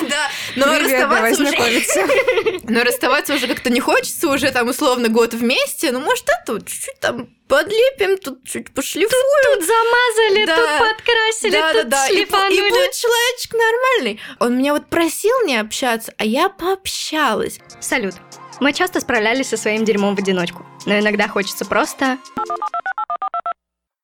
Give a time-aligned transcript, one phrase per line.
[0.08, 2.60] Да, но расставаться уже...
[2.68, 7.00] Но расставаться уже как-то не хочется, уже там условно год вместе, ну может это чуть-чуть
[7.00, 9.10] там подлепим, тут чуть пошлифуем.
[9.10, 10.56] Тут, тут замазали, да.
[10.56, 12.06] тут подкрасили, да, тут да, да.
[12.08, 12.54] шлифанули.
[12.54, 14.20] И, и будет человечек нормальный.
[14.38, 17.58] Он меня вот просил не общаться, а я пообщалась.
[17.80, 18.14] Салют.
[18.60, 22.18] Мы часто справлялись со своим дерьмом в одиночку, но иногда хочется просто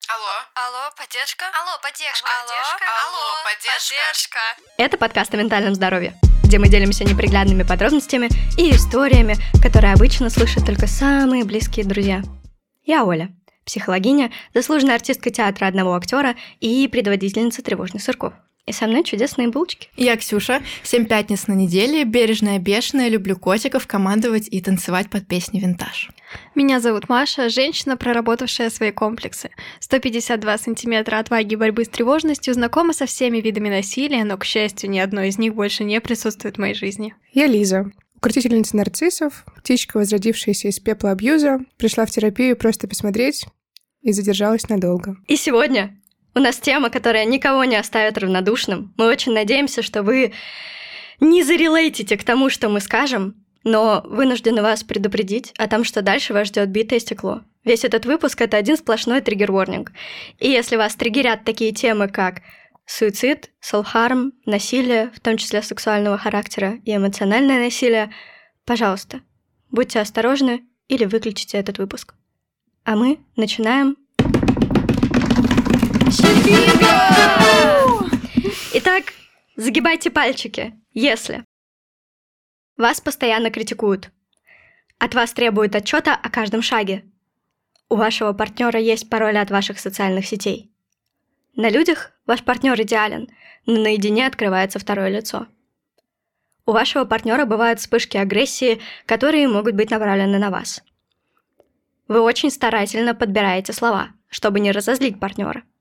[0.08, 0.24] Алло.
[0.54, 1.46] Алло, поддержка.
[1.46, 2.28] Алло, поддержка.
[2.30, 2.86] Алло, поддержка.
[3.06, 4.38] Алло, поддержка.
[4.76, 10.64] Это подкаст о ментальном здоровье, где мы делимся неприглядными подробностями и историями, которые обычно слышат
[10.64, 12.22] только самые близкие друзья.
[12.84, 13.30] Я Оля,
[13.64, 18.32] психологиня, заслуженная артистка театра одного актера и предводительница тревожных сырков.
[18.66, 19.88] И со мной чудесные булочки.
[19.96, 25.60] Я Ксюша, семь пятниц на неделе, бережная, бешеная, люблю котиков, командовать и танцевать под песни
[25.60, 26.10] «Винтаж».
[26.56, 29.50] Меня зовут Маша, женщина, проработавшая свои комплексы.
[29.78, 34.90] 152 сантиметра отваги и борьбы с тревожностью, знакома со всеми видами насилия, но, к счастью,
[34.90, 37.14] ни одно из них больше не присутствует в моей жизни.
[37.32, 43.46] Я Лиза, укротительница нарциссов, птичка, возродившаяся из пепла абьюза, пришла в терапию просто посмотреть
[44.02, 45.16] и задержалась надолго.
[45.28, 45.96] И сегодня
[46.36, 48.92] у нас тема, которая никого не оставит равнодушным.
[48.98, 50.34] Мы очень надеемся, что вы
[51.18, 56.34] не зарелейтите к тому, что мы скажем, но вынуждены вас предупредить о том, что дальше
[56.34, 57.40] вас ждет битое стекло.
[57.64, 59.92] Весь этот выпуск— это один сплошной триггер-ворнинг.
[60.38, 62.42] И если вас триггерят такие темы, как
[62.84, 68.12] суицид, селф-харм, насилие, в том числе сексуального характера и эмоциональное насилие,
[68.66, 69.20] пожалуйста,
[69.70, 72.14] будьте осторожны или выключите этот выпуск.
[72.84, 73.96] А мы начинаем
[78.74, 79.12] Итак,
[79.56, 81.44] загибайте пальчики, если
[82.76, 84.10] вас постоянно критикуют,
[84.98, 87.04] от вас требуют отчета о каждом шаге,
[87.88, 90.72] у вашего партнера есть пароли от ваших социальных сетей.
[91.54, 93.28] На людях ваш партнер идеален,
[93.66, 95.46] но наедине открывается второе лицо.
[96.64, 100.82] У вашего партнера бывают вспышки агрессии, которые могут быть направлены на вас.
[102.08, 105.62] Вы очень старательно подбираете слова, чтобы не разозлить партнера–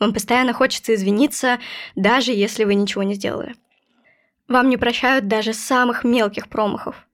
[0.00, 1.60] вам постоянно хочется извиниться,
[1.94, 3.54] даже если вы ничего не сделали.
[4.48, 7.06] Вам не прощают даже самых мелких промахов.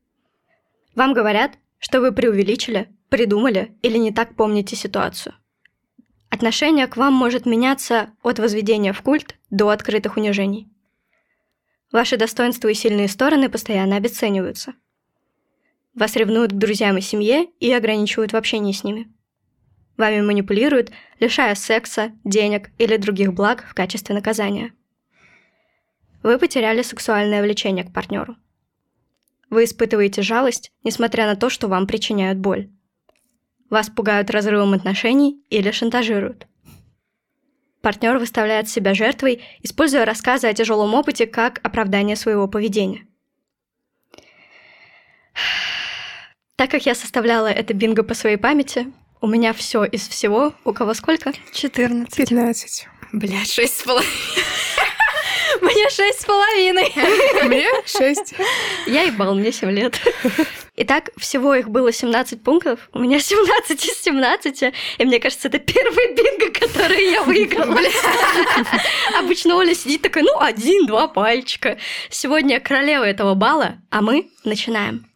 [0.94, 5.34] Вам говорят, что вы преувеличили, придумали или не так помните ситуацию.
[6.30, 10.68] Отношение к вам может меняться от возведения в культ до открытых унижений.
[11.92, 14.74] Ваши достоинства и сильные стороны постоянно обесцениваются.
[15.94, 19.12] Вас ревнуют к друзьям и семье и ограничивают в общении с ними–
[19.96, 20.90] Вами манипулируют,
[21.20, 24.72] лишая секса, денег или других благ в качестве наказания.
[26.22, 28.36] Вы потеряли сексуальное влечение к партнеру.
[29.48, 32.68] Вы испытываете жалость, несмотря на то, что вам причиняют боль.
[33.70, 36.46] Вас пугают разрывом отношений или шантажируют.
[37.80, 43.06] Партнер выставляет себя жертвой, используя рассказы о тяжелом опыте как оправдание своего поведения.
[46.56, 48.86] Так как я составляла это бинго по своей памяти,
[49.20, 50.52] у меня все из всего.
[50.64, 51.32] У кого сколько?
[51.52, 52.14] 14.
[52.14, 52.88] 15.
[53.12, 54.10] Блядь, шесть с половиной.
[55.60, 56.92] Мне шесть с половиной.
[57.44, 58.34] Мне шесть.
[58.86, 59.98] Я ебал, мне семь лет.
[60.76, 62.90] Итак, всего их было 17 пунктов.
[62.92, 64.74] У меня 17 из 17.
[64.98, 67.78] И мне кажется, это первый бинго, который я выиграла.
[69.18, 71.78] Обычно Оля сидит такая, ну, один-два пальчика.
[72.10, 75.06] Сегодня королева этого бала, а мы начинаем.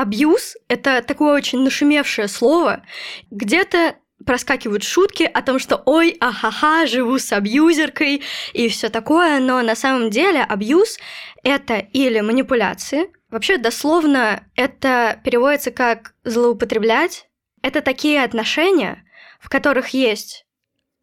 [0.00, 2.82] Абьюз— это такое очень нашумевшее слово.
[3.30, 8.22] Где-то проскакивают шутки о том, что ой, ахаха, живу с абьюзеркой
[8.54, 10.98] и все такое, но на самом деле абьюз—
[11.42, 17.28] это или манипуляции, вообще дословно это переводится как злоупотреблять,
[17.60, 19.04] это такие отношения,
[19.38, 20.46] в которых есть,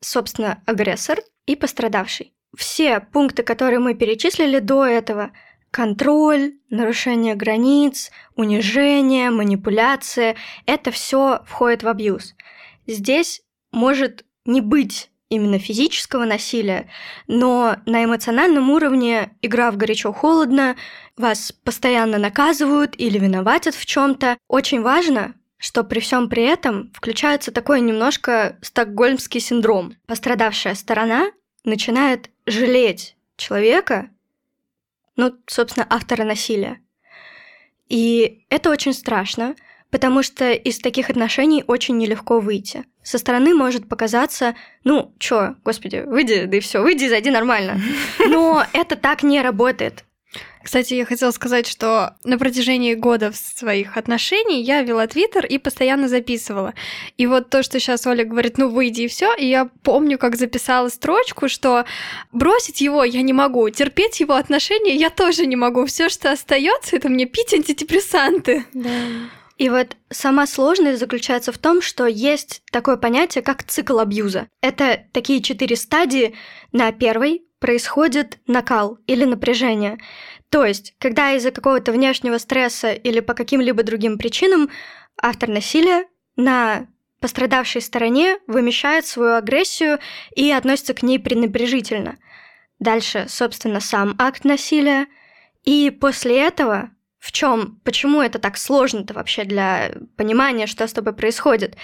[0.02, 2.34] собственно, агрессор и пострадавший.
[2.58, 5.34] Все пункты, которые мы перечислили до этого—
[5.72, 10.36] контроль, нарушение границ, унижение, манипуляция–
[10.66, 12.36] это все входит в абьюз.
[12.88, 13.42] Здесь
[13.72, 16.90] может не быть именно физического насилия,
[17.28, 20.78] но на эмоциональном уровне игра в горячо-холодно,
[21.18, 24.38] вас постоянно наказывают или виноватят в чем-то.
[24.48, 29.96] Очень важно, что при всем при этом включается такой немножко стокгольмский синдром.
[30.06, 31.32] Пострадавшая сторона
[31.64, 34.10] начинает жалеть человека,
[35.18, 36.80] ну, собственно, автора насилия.
[37.90, 39.56] И это очень страшно,
[39.90, 42.86] потому что из таких отношений очень нелегко выйти.
[43.04, 47.82] Со стороны может показаться, ну, чё, господи, выйди, да и все, выйди, зайди нормально.
[48.28, 50.04] Но это так не работает.
[50.68, 56.10] Кстати, я хотела сказать, что на протяжении года своих отношений я вела твиттер и постоянно
[56.10, 56.74] записывала.
[57.16, 60.36] И вот то, что сейчас Оля говорит, ну выйди и все, и я помню, как
[60.36, 61.86] записала строчку, что
[62.34, 65.86] бросить его я не могу, терпеть его отношения я тоже не могу.
[65.86, 68.66] Все, что остается, это мне пить антидепрессанты.
[68.74, 68.90] Да.
[69.58, 74.50] И вот сама сложность заключается в том, что есть такое понятие, как цикл абьюза.
[74.62, 76.36] Это такие четыре стадии.
[76.74, 79.98] На первой происходит накал или напряжение.
[80.50, 84.70] То есть, когда из-за какого-то внешнего стресса или по каким-либо другим причинам
[85.22, 86.06] автор насилия
[86.36, 86.88] на
[87.20, 90.00] пострадавшей стороне вымещает свою агрессию
[90.36, 92.18] и относится к ней пренебрежительно.
[92.80, 95.08] Дальше, собственно, сам акт насилия.
[95.64, 101.14] И после этого, в чем, почему это так сложно-то вообще для понимания, что с тобой
[101.14, 101.76] происходит,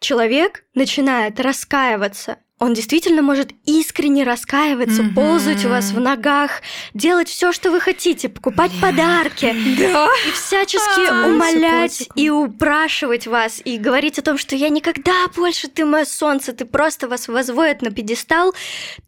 [0.00, 5.14] человек начинает раскаиваться он действительно может искренне раскаиваться, mm-hmm.
[5.14, 6.62] ползать у вас в ногах,
[6.94, 10.08] делать все, что вы хотите, покупать подарки, да.
[10.26, 15.66] и всячески а, умолять и упрашивать вас, и говорить о том, что я никогда больше
[15.66, 18.54] ты мое солнце, ты просто вас возводит на пьедестал,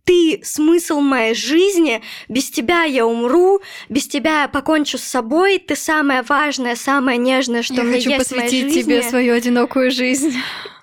[0.03, 5.77] ты смысл моей жизни, без тебя я умру, без тебя я покончу с собой, ты
[5.77, 8.83] самое важное, самое нежное, что я у меня хочу есть посвятить в моей жизни.
[8.83, 10.35] тебе свою одинокую жизнь.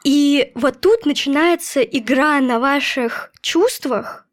[0.03, 4.27] И вот тут начинается игра на ваших чувствах,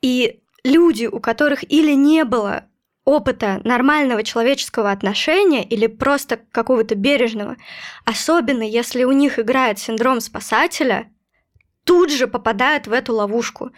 [0.00, 2.64] и люди, у которых или не было
[3.04, 7.56] опыта нормального человеческого отношения или просто какого-то бережного,
[8.04, 11.08] особенно если у них играет синдром спасателя,
[11.84, 13.70] тут же попадают в эту ловушку.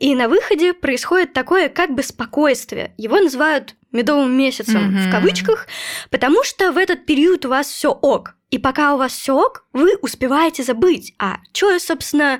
[0.00, 2.92] И на выходе происходит такое как бы спокойствие.
[2.96, 5.08] Его называют медовым месяцем mm-hmm.
[5.08, 5.68] в кавычках,
[6.10, 8.34] потому что в этот период у вас все ок.
[8.52, 11.14] И пока у вас все ок, вы успеваете забыть.
[11.18, 12.38] А что, собственно,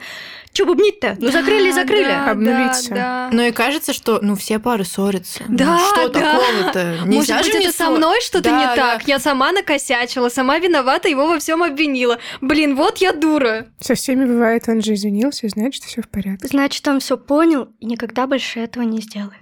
[0.52, 1.16] что бубнить-то?
[1.18, 2.04] Ну, закрыли, Да, закрыли.
[2.04, 2.90] да, Обнулиться.
[2.90, 3.30] да, да.
[3.32, 5.42] Ну и кажется, что ну все пары ссорятся.
[5.48, 6.20] Ну, Да, что да.
[6.20, 6.84] такого-то?
[7.06, 8.76] Может Нельзя быть, же не это со ссор- мной что-то Да, не да.
[8.76, 9.08] так?
[9.08, 12.18] Я сама накосячила, сама виновата, его во всем обвинила.
[12.42, 13.68] Блин, вот я дура.
[13.80, 16.46] Со всеми бывает, он же извинился, и знает, что все в порядке.
[16.46, 19.32] Значит, он все понял и никогда больше этого не сделает.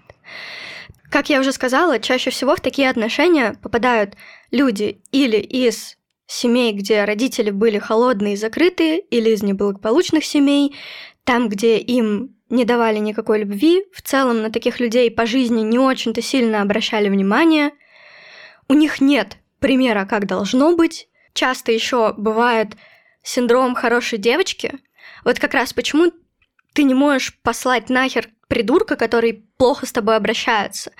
[1.10, 4.14] Как я уже сказала, чаще всего в такие отношения попадают
[4.52, 5.96] люди или из
[6.30, 10.76] семей, где родители были холодные и закрытые, или из неблагополучных семей,
[11.24, 15.78] там, где им не давали никакой любви, в целом на таких людей по жизни не
[15.78, 17.72] очень-то сильно обращали внимание.
[18.68, 21.08] У них нет примера, как должно быть.
[21.32, 22.76] Часто еще бывает
[23.22, 24.78] синдром хорошей девочки.
[25.24, 26.12] Вот как раз почему
[26.72, 30.92] ты не можешь послать нахер придурка, который плохо с тобой обращается.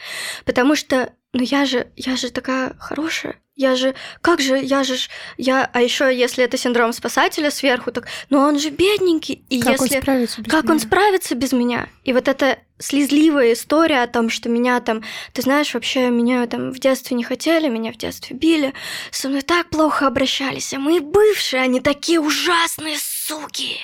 [0.45, 3.37] Потому что, ну я же, я же такая хорошая.
[3.61, 4.97] Я же, как же, я же,
[5.37, 9.83] я, а еще если это синдром спасателя сверху, так, ну он же бедненький, и Как
[9.83, 10.81] он если справится без как он меня?
[10.81, 11.87] справится без меня?
[12.05, 15.03] И вот эта слезливая история о том, что меня там,
[15.35, 18.73] ты знаешь, вообще меня там в детстве не хотели, меня в детстве били,
[19.11, 23.77] со мной так плохо обращались, а мои бывшие, они такие ужасные суки.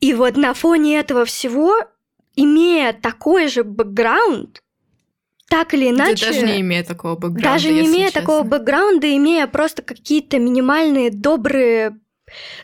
[0.00, 1.76] И вот на фоне этого всего,
[2.36, 4.62] имея такой же бэкграунд,
[5.48, 6.26] так или Да иначе...
[6.26, 8.20] даже не имея такого бэкграунда, Даже не имея честно.
[8.20, 11.98] такого бэкграунда, имея просто какие-то минимальные добрые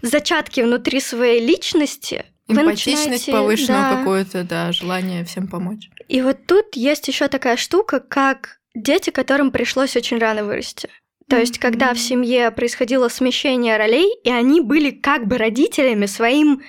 [0.03, 3.97] зачатки внутри своей личности, Эмпатичность, начинаете- повышенное да.
[3.97, 5.89] какое-то, да, желание всем помочь.
[6.09, 10.91] И вот тут есть еще такая штука, как дети, которым пришлось очень рано вырасти.
[11.27, 16.63] То есть, когда в семье происходило смещение ролей, и они были как бы родителями своим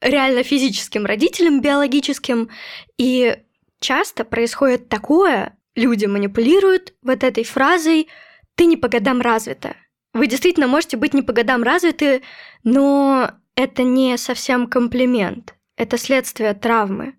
[0.00, 2.50] реально физическим родителям биологическим,
[2.98, 3.36] и
[3.80, 8.08] часто происходит такое, люди манипулируют вот этой фразой
[8.54, 9.74] «ты не по годам развита».
[10.12, 12.22] Вы действительно можете быть не по годам развиты,
[12.64, 15.54] но это не совсем комплимент.
[15.76, 17.14] Это следствие травмы.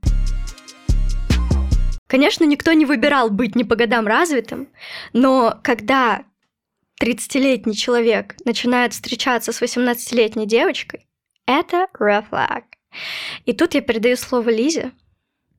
[2.08, 4.68] Конечно, никто не выбирал быть не по годам развитым,
[5.14, 6.26] но когда
[7.02, 11.08] 30-летний человек начинает встречаться с 18-летней девочкой,
[11.46, 12.64] это red flag.
[13.46, 14.92] И тут я передаю слово Лизе.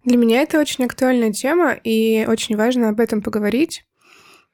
[0.04, 3.84] Для меня это очень актуальная тема, и очень важно об этом поговорить,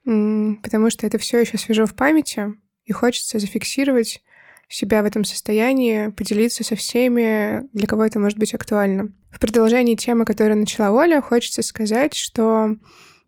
[0.04, 4.22] потому что это все еще свежо в памяти, и хочется зафиксировать
[4.68, 9.14] себя в этом состоянии, поделиться со всеми, для кого это может быть актуально.
[9.30, 12.76] В продолжении темы, которую начала Оля, хочется сказать, что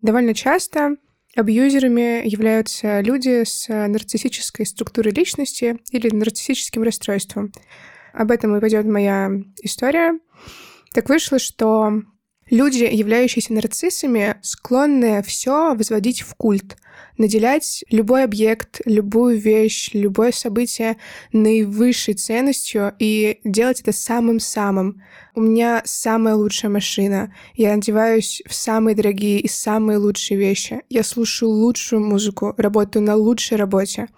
[0.02, 0.96] довольно часто
[1.34, 7.52] абьюзерами являются люди с нарциссической структурой личности или нарциссическим расстройством.
[8.12, 9.30] Об этом и пойдет моя
[9.62, 10.18] история.
[10.92, 12.02] Так вышло, что
[12.50, 16.76] Люди, являющиеся нарциссами, склонны все возводить в культ,
[17.16, 20.96] наделять любой объект, любую вещь, любое событие
[21.32, 25.00] наивысшей ценностью и делать это самым-самым.
[25.36, 27.32] У меня самая лучшая машина.
[27.54, 30.82] Я одеваюсь в самые дорогие и самые лучшие вещи.
[30.88, 34.08] Я слушаю лучшую музыку, работаю на лучшей работе.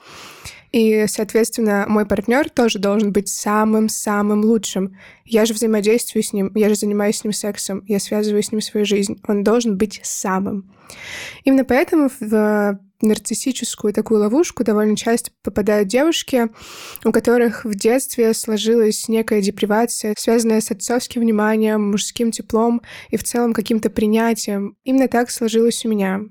[0.72, 4.96] И, соответственно, мой партнер тоже должен быть самым-самым лучшим.
[5.24, 8.62] Я же взаимодействую с ним, я же занимаюсь с ним сексом, я связываю с ним
[8.62, 9.20] свою жизнь.
[9.28, 10.72] Он должен быть самым.
[11.44, 16.48] Именно поэтому в нарциссическую такую ловушку довольно часто попадают девушки,
[17.04, 23.24] у которых в детстве сложилась некая депривация, связанная с отцовским вниманием, мужским теплом и в
[23.24, 24.76] целом каким-то принятием.
[24.84, 26.22] Именно так сложилось у меня.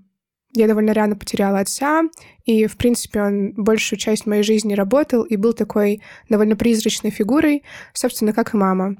[0.53, 2.03] Я довольно рано потеряла отца,
[2.45, 7.63] и, в принципе, он большую часть моей жизни работал и был такой довольно призрачной фигурой,
[7.93, 8.97] собственно, как и мама.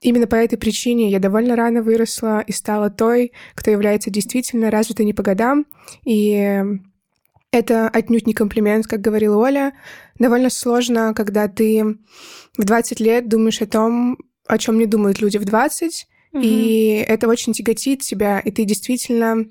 [0.00, 5.04] Именно по этой причине я довольно рано выросла и стала той, кто является действительно развитой
[5.06, 5.66] не по годам.
[6.04, 6.62] И
[7.50, 9.72] это отнюдь не комплимент, как говорила Оля.
[10.18, 11.96] Довольно сложно, когда ты
[12.56, 16.42] в 20 лет думаешь о том, о чем не думают люди в 20, угу.
[16.42, 19.46] и это очень тяготит тебя, и ты действительно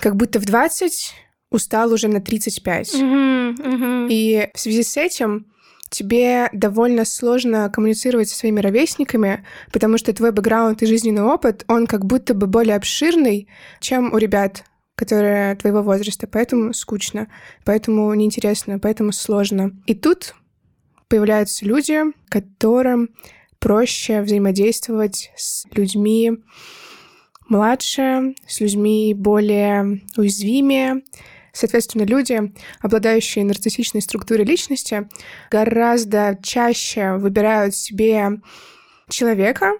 [0.00, 1.14] как будто в 20
[1.50, 2.94] устал уже на 35.
[2.94, 4.06] Угу, угу.
[4.08, 5.46] И в связи с этим
[5.90, 11.86] тебе довольно сложно коммуницировать со своими ровесниками, потому что твой бэкграунд и жизненный опыт, он
[11.86, 13.48] как будто бы более обширный,
[13.80, 14.64] чем у ребят,
[14.94, 16.28] которые твоего возраста.
[16.28, 17.28] Поэтому скучно,
[17.64, 19.72] поэтому неинтересно, поэтому сложно.
[19.86, 20.34] И тут
[21.08, 23.10] появляются люди, которым
[23.58, 26.38] проще взаимодействовать с людьми,
[27.50, 31.02] младше, с людьми более уязвимее.
[31.52, 35.08] Соответственно, люди, обладающие нарциссичной структурой личности,
[35.50, 38.40] гораздо чаще выбирают себе
[39.08, 39.72] человека,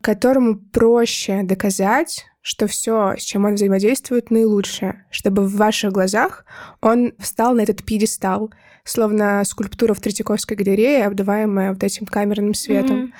[0.00, 6.44] которому проще доказать, что все, с чем он взаимодействует, наилучшее, чтобы в ваших глазах
[6.80, 8.52] он встал на этот пьедестал,
[8.84, 12.96] словно скульптура в Третьяковской галерее, обдаваемая вот этим камерным светом.
[13.06, 13.12] Mm-hmm.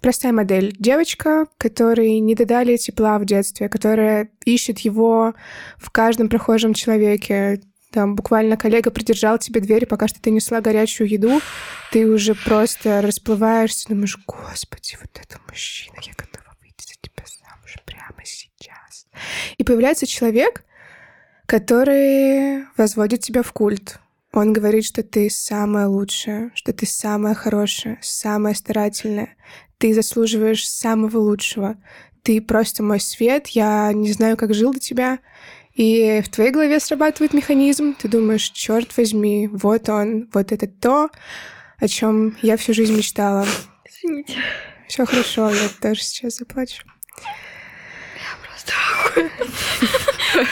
[0.00, 0.74] Простая модель.
[0.78, 5.34] Девочка, которой не додали тепла в детстве, которая ищет его
[5.76, 7.60] в каждом прохожем человеке.
[7.90, 11.40] Там буквально коллега придержал тебе дверь, пока что ты несла горячую еду,
[11.90, 17.76] ты уже просто расплываешься, думаешь, господи, вот это мужчина, я готова выйти за тебя замуж
[17.86, 19.06] прямо сейчас.
[19.56, 20.64] И появляется человек,
[21.46, 23.98] который возводит тебя в культ.
[24.32, 29.34] Он говорит, что ты самая лучшая, что ты самая хорошая, самая старательная,
[29.78, 31.76] ты заслуживаешь самого лучшего.
[32.22, 35.18] Ты просто мой свет, я не знаю, как жил до тебя.
[35.74, 41.08] И в твоей голове срабатывает механизм, ты думаешь, черт возьми, вот он, вот это то,
[41.78, 43.46] о чем я всю жизнь мечтала.
[43.84, 44.34] Извините.
[44.88, 46.82] Все хорошо, я тоже сейчас заплачу.
[48.16, 48.72] Я просто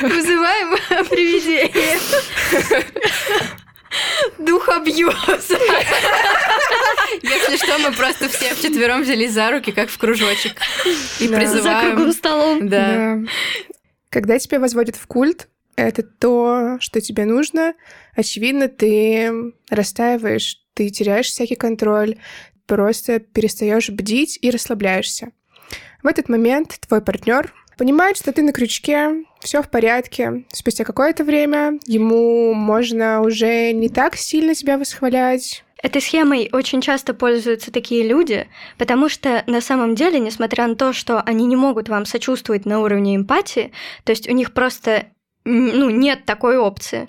[0.03, 0.79] Вызываем
[1.09, 1.99] привидение.
[4.39, 5.59] Дух абьюза.
[7.23, 10.61] Если что, мы просто все вчетвером взялись за руки, как в кружочек.
[11.21, 11.63] И призываем...
[11.63, 12.69] За круглым столом.
[12.69, 13.19] Да.
[14.11, 17.75] Когда тебя возводят в культ, это то, что тебе нужно.
[18.15, 22.17] Очевидно, ты растаиваешь, ты теряешь всякий контроль,
[22.67, 25.33] просто перестаешь бдить и расслабляешься.
[26.03, 30.45] В этот момент твой партнер понимает, что ты на крючке, все в порядке.
[30.53, 35.63] Спустя какое-то время ему можно уже не так сильно себя восхвалять.
[35.83, 40.93] Этой схемой очень часто пользуются такие люди, потому что на самом деле, несмотря на то,
[40.93, 43.73] что они не могут вам сочувствовать на уровне эмпатии,
[44.05, 45.07] то есть у них просто
[45.45, 47.07] ну, нет такой опции,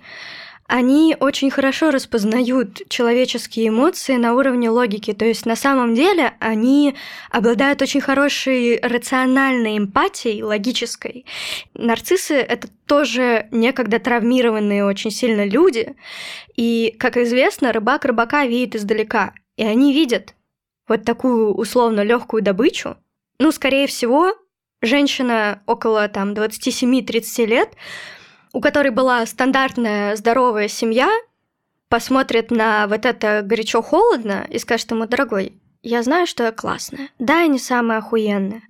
[0.68, 5.14] они очень хорошо распознают человеческие эмоции на уровне логики.
[5.14, 6.96] То есть на самом деле они
[7.32, 11.26] обладают очень хорошей рациональной эмпатией, логической.
[11.74, 15.96] Нарциссы— это тоже некогда травмированные очень сильно люди.
[16.58, 19.34] И, как известно, рыбак рыбака видит издалека.
[19.56, 20.36] И они видят
[20.90, 22.98] вот такую условно легкую добычу.
[23.40, 24.34] Ну, скорее всего,
[24.82, 27.70] женщина около там 27-30 лет
[28.58, 31.12] у которой была стандартная здоровая семья,
[31.90, 37.10] посмотрит на вот это горячо-холодно и скажет ему, дорогой, я знаю, что я классная.
[37.20, 38.64] Да, я не самая охуенная.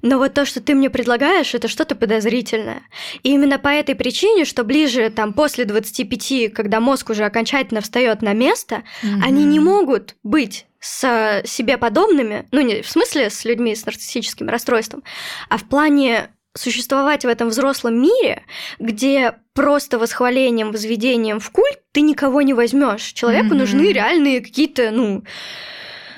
[0.00, 2.82] Но вот то, что ты мне предлагаешь, это что-то подозрительное.
[3.24, 8.22] И именно по этой причине, что ближе там после 25, когда мозг уже окончательно встает
[8.22, 9.22] на место, mm-hmm.
[9.24, 14.48] они не могут быть с себе подобными, ну не в смысле с людьми с нарциссическим
[14.48, 15.02] расстройством,
[15.48, 18.42] а в плане существовать в этом взрослом мире,
[18.78, 23.12] где просто восхвалением, возведением в культ ты никого не возьмешь.
[23.12, 23.58] Человеку mm-hmm.
[23.58, 25.22] нужны реальные какие-то, ну...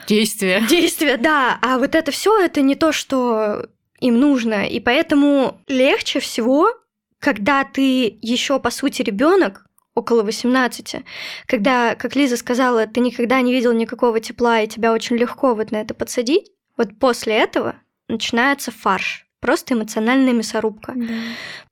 [0.06, 0.62] Действия.
[0.68, 1.58] Действия, да.
[1.60, 3.66] А вот это все это не то, что
[4.00, 4.66] им нужно.
[4.66, 6.70] И поэтому легче всего,
[7.18, 11.04] когда ты еще по сути ребенок, около 18,
[11.46, 15.72] когда, как Лиза сказала, ты никогда не видел никакого тепла, и тебя очень легко вот
[15.72, 17.76] на это подсадить, вот после этого
[18.06, 20.92] начинается фарш, просто эмоциональная мясорубка.
[20.96, 21.14] Да.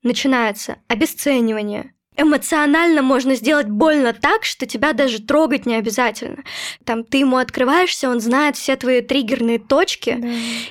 [0.03, 6.45] Начинается обесценивание, эмоционально можно сделать больно так, что тебя даже трогать не обязательно.
[6.85, 10.29] Там ты ему открываешься, он знает все твои триггерные точки, да.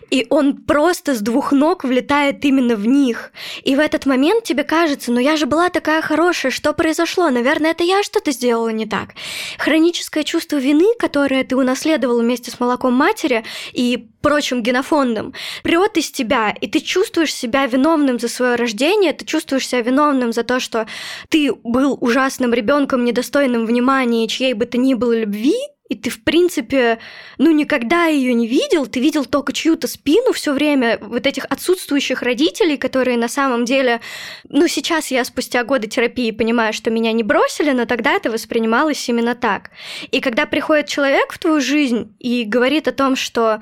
[0.09, 3.31] и он просто с двух ног влетает именно в них.
[3.63, 7.29] И в этот момент тебе кажется, ну я же была такая хорошая, что произошло?
[7.29, 9.09] Наверное, это я что-то сделала не так.
[9.57, 16.09] Хроническое чувство вины, которое ты унаследовал вместе с молоком матери и прочим генофондом, прет из
[16.09, 20.59] тебя, и ты чувствуешь себя виновным за свое рождение, ты чувствуешь себя виновным за то,
[20.59, 20.87] что
[21.29, 25.53] ты был ужасным ребенком, недостойным внимания, чьей бы то ни было любви,
[25.89, 26.97] и ты, в принципе,
[27.37, 32.23] ну, никогда ее не видел, ты видел только чью-то спину все время, вот этих отсутствующих
[32.23, 34.01] родителей, которые на самом деле,
[34.49, 39.07] ну, сейчас я спустя годы терапии понимаю, что меня не бросили, но тогда это воспринималось
[39.07, 39.69] именно так.
[40.09, 43.61] И когда приходит человек в твою жизнь и говорит о том, что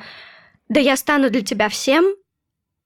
[0.70, 2.06] да я стану для тебя всем,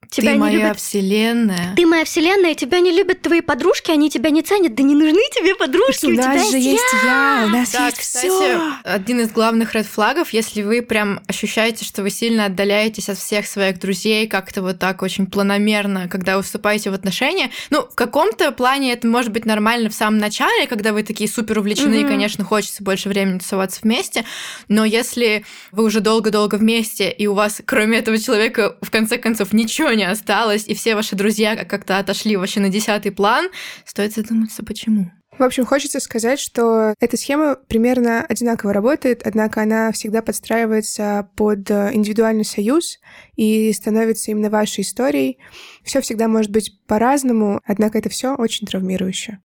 [0.10, 0.80] Тебя ты не моя любят...
[0.80, 1.74] вселенная.
[1.76, 4.76] Ты моя вселенная, тебя не любят твои подружки, они тебя не ценят.
[4.76, 7.44] Да не нужны тебе подружки, у, у тебя же есть я.
[7.46, 8.72] У нас да, есть кстати, всё.
[8.84, 13.48] один из главных ред флагов, если вы прям ощущаете, что вы сильно отдаляетесь от всех
[13.48, 17.52] своих друзей, как-то вот так очень планомерно, когда вы вступаете в отношения.
[17.70, 21.60] Ну, в каком-то плане это может быть нормально в самом начале, когда вы такие супер
[21.60, 22.06] увлечены, mm-hmm.
[22.06, 24.24] и, конечно, хочется больше времени тусоваться вместе.
[24.68, 29.54] Но если вы уже долго-долго вместе, и у вас, кроме этого человека, в конце концов,
[29.54, 33.50] ничего не осталось, и все ваши друзья как-то отошли вообще на десятый план,
[33.86, 35.12] стоит задуматься, почему.
[35.38, 41.70] В общем, хочется сказать, что эта схема примерно одинаково работает, однако она всегда подстраивается под
[41.70, 42.98] э, индивидуальный союз
[43.36, 45.38] и становится именно вашей историей.
[45.84, 49.38] Все всегда может быть по-разному, однако это все очень травмирующе.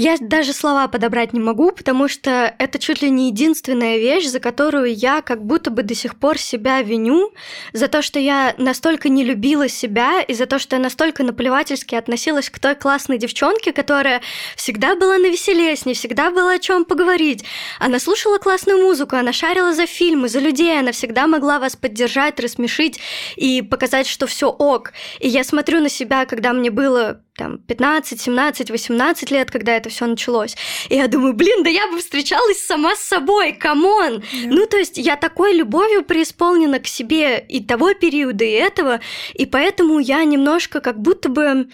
[0.00, 4.38] Я даже слова подобрать не могу, потому что это чуть ли не единственная вещь, за
[4.38, 7.32] которую я как будто бы до сих пор себя виню,
[7.72, 11.96] за то, что я настолько не любила себя, и за то, что я настолько наплевательски
[11.96, 14.22] относилась к той классной девчонке, которая
[14.54, 17.42] всегда была на веселе, с ней всегда было о чем поговорить.
[17.80, 22.38] Она слушала классную музыку, она шарила за фильмы, за людей, она всегда могла вас поддержать,
[22.38, 23.00] рассмешить
[23.34, 24.92] и показать, что все ок.
[25.18, 29.88] И я смотрю на себя, когда мне было там 15, 17, 18 лет, когда это
[29.88, 30.56] все началось.
[30.90, 34.20] И я думаю, блин, да я бы встречалась сама с собой, come on!
[34.20, 34.48] Да.
[34.48, 39.00] Ну, то есть я такой любовью преисполнена к себе и того периода, и этого,
[39.34, 41.68] и поэтому я немножко как будто бы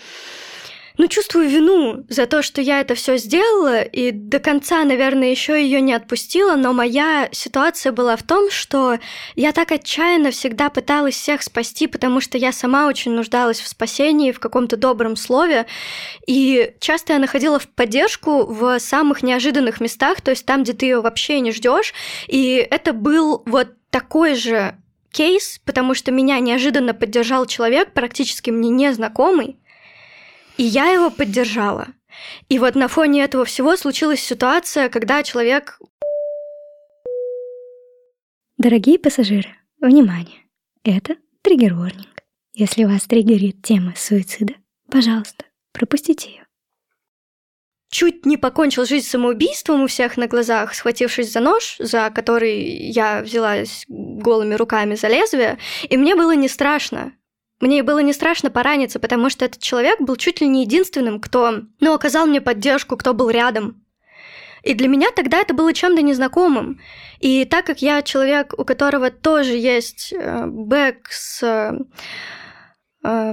[0.96, 5.61] ну, чувствую вину за то, что я это все сделала, и до конца, наверное, еще
[5.61, 8.98] ее не отпустила, но моя ситуация была в том, что
[9.35, 14.30] я так отчаянно всегда пыталась всех спасти, потому что я сама очень нуждалась в спасении,
[14.30, 15.66] в каком-то добром слове,
[16.28, 20.87] и часто я находила в поддержку в самых неожиданных местах, то есть там, где ты
[20.87, 21.92] ее вообще не ждешь,
[22.28, 24.76] и это был вот такой же
[25.11, 29.57] кейс, потому что меня неожиданно поддержал человек, практически мне незнакомый,
[30.56, 31.88] и я его поддержала.
[32.48, 35.78] И вот на фоне этого всего случилась ситуация, когда человек...
[38.56, 40.44] Дорогие пассажиры, внимание!
[40.84, 42.22] Это триггер-ворнинг.
[42.52, 44.54] Если вас триггерит тема суицида,
[44.90, 46.46] пожалуйста, пропустите ее.
[47.90, 53.22] Чуть не покончил жизнь самоубийством у всех на глазах, схватившись за нож, за который я
[53.22, 57.12] взялась голыми руками за лезвие, и мне было не страшно.
[57.64, 61.62] Мне было не страшно пораниться, потому что этот человек был чуть ли не единственным, кто,
[61.81, 63.83] ну, оказал мне поддержку, кто был рядом.
[64.62, 66.79] И для меня тогда это было чем-то незнакомым.
[67.20, 71.72] И так как я человек, у которого тоже есть э, бэк с, э,
[73.03, 73.33] э,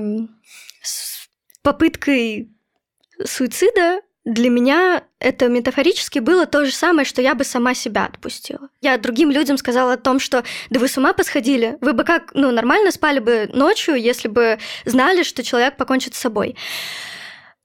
[0.82, 1.28] с
[1.62, 2.56] попыткой
[3.26, 8.70] суицида, для меня это метафорически было то же самое, что я бы сама себя отпустила.
[8.82, 12.32] Я другим людям сказала о том, что да вы с ума посходили, вы бы как,
[12.34, 16.56] ну, нормально спали бы ночью, если бы знали, что человек покончит с собой.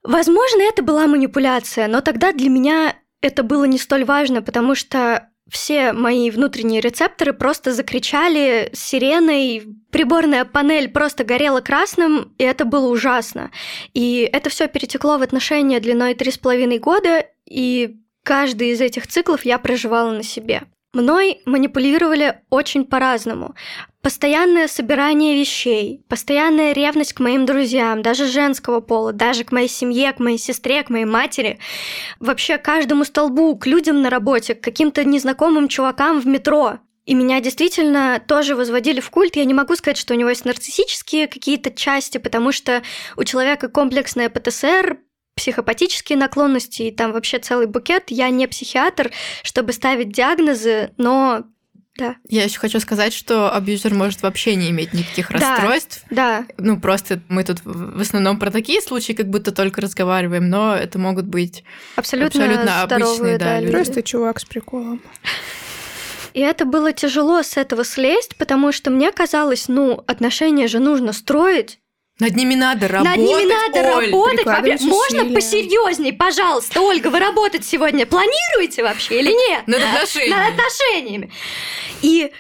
[0.02, 5.28] Возможно, это была манипуляция, но тогда для меня это было не столь важно, потому что
[5.48, 12.88] все мои внутренние рецепторы просто закричали сиреной, приборная панель просто горела красным, и это было
[12.88, 13.50] ужасно.
[13.94, 19.06] И это все перетекло в отношения длиной три с половиной года, и каждый из этих
[19.06, 20.62] циклов я проживала на себе.
[20.92, 23.54] Мной манипулировали очень по-разному.
[24.06, 30.12] Постоянное собирание вещей, постоянная ревность к моим друзьям, даже женского пола, даже к моей семье,
[30.12, 31.58] к моей сестре, к моей матери,
[32.20, 36.78] вообще каждому столбу, к людям на работе, к каким-то незнакомым чувакам в метро.
[37.04, 39.34] И меня действительно тоже возводили в культ.
[39.34, 42.84] Я не могу сказать, что у него есть нарциссические какие-то части, потому что
[43.16, 44.98] у человека комплексная ПТСР,
[45.34, 48.04] психопатические наклонности и там вообще целый букет.
[48.10, 49.10] Я не психиатр,
[49.42, 51.46] чтобы ставить диагнозы, но
[51.98, 52.16] да.
[52.28, 56.02] Я еще хочу сказать, что абьюзер может вообще не иметь никаких Да, расстройств.
[56.11, 60.74] Да, Ну, просто мы тут в основном про такие случаи как будто только разговариваем, но
[60.74, 61.64] это могут быть
[61.96, 63.72] абсолютно, Абсолютно здоровые, обычные, да, люди.
[63.72, 65.00] Просто чувак с приколом.
[66.35, 71.14] И это было тяжело с этого слезть, потому что мне казалось, ну, отношения же нужно
[71.14, 71.78] строить.
[72.18, 73.16] Над ними надо работать.
[73.18, 74.11] Над ними надо Оль.
[74.11, 74.46] работать.
[74.46, 79.66] Вообще, можно посерьезней, пожалуйста, Ольга, вы работать сегодня планируете вообще или нет?
[79.66, 80.31] Над отношениями.
[80.31, 81.33] Над отношениями.
[82.02, 82.33] И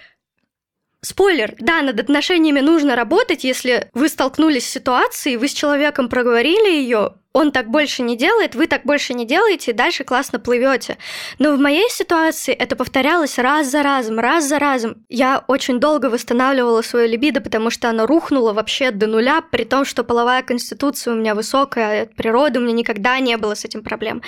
[1.02, 6.68] Спойлер, да, над отношениями нужно работать, если вы столкнулись с ситуацией, вы с человеком проговорили
[6.68, 10.96] ее, он так больше не делает, вы так больше не делаете, и дальше классно плывете.
[11.38, 15.04] Но в моей ситуации это повторялось раз за разом, раз за разом.
[15.10, 19.84] Я очень долго восстанавливала свою либидо, потому что оно рухнуло вообще до нуля, при том,
[19.84, 23.82] что половая конституция у меня высокая, от природы у меня никогда не было с этим
[23.82, 24.22] проблем.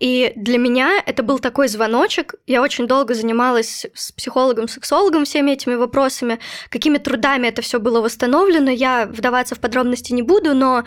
[0.00, 2.34] И для меня это был такой звоночек.
[2.48, 6.40] Я очень долго занималась с психологом, сексологом всеми этими вопросами,
[6.70, 8.72] какими трудами это все было восстановлено.
[8.72, 10.82] Я вдаваться в подробности не буду, но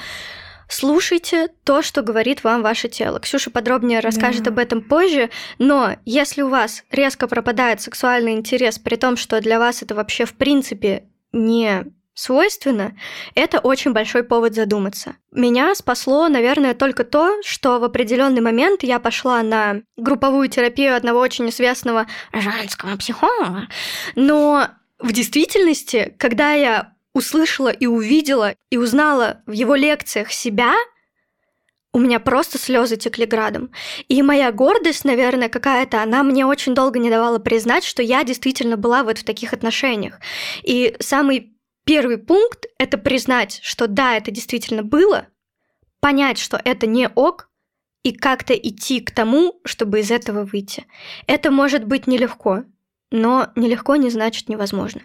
[0.73, 3.19] слушайте то, что говорит вам ваше тело.
[3.19, 4.51] Ксюша подробнее расскажет Да.
[4.51, 5.29] об этом позже,
[5.59, 10.25] но если у вас резко пропадает сексуальный интерес, при том, что для вас это вообще
[10.25, 12.95] в принципе не свойственно,
[13.35, 15.15] это очень большой повод задуматься.
[15.31, 21.19] Меня спасло, наверное, только то, что в определенный момент я пошла на групповую терапию одного
[21.19, 23.67] очень известного женского психолога,
[24.15, 24.67] но
[24.99, 30.73] в действительности, когда я услышала и увидела и узнала в его лекциях себя,
[31.93, 33.71] у меня просто слезы текли градом.
[34.07, 38.77] И моя гордость, наверное, какая-то, она мне очень долго не давала признать, что я действительно
[38.77, 40.19] была вот в таких отношениях.
[40.63, 45.27] И самый первый пункт— это признать, что да, это действительно было,
[45.99, 47.49] понять, что это не ок,
[48.03, 50.85] и как-то идти к тому, чтобы из этого выйти.
[51.27, 52.63] Это может быть нелегко,
[53.11, 55.01] но нелегко не значит невозможно.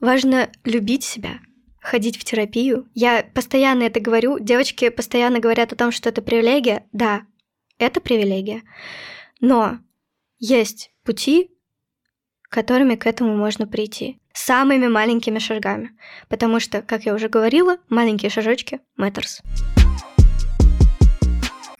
[0.00, 1.38] Важно любить себя,
[1.80, 2.88] ходить в терапию.
[2.94, 4.38] Я постоянно это говорю.
[4.38, 6.86] Девочки постоянно говорят о том, что это привилегия.
[6.92, 7.22] Да,
[7.78, 8.62] это привилегия.
[9.40, 9.78] Но
[10.38, 11.50] есть пути,
[12.42, 14.20] которыми к этому можно прийти.
[14.32, 15.92] Самыми маленькими шагами.
[16.28, 19.40] Потому что, как я уже говорила, маленькие шажочки matters.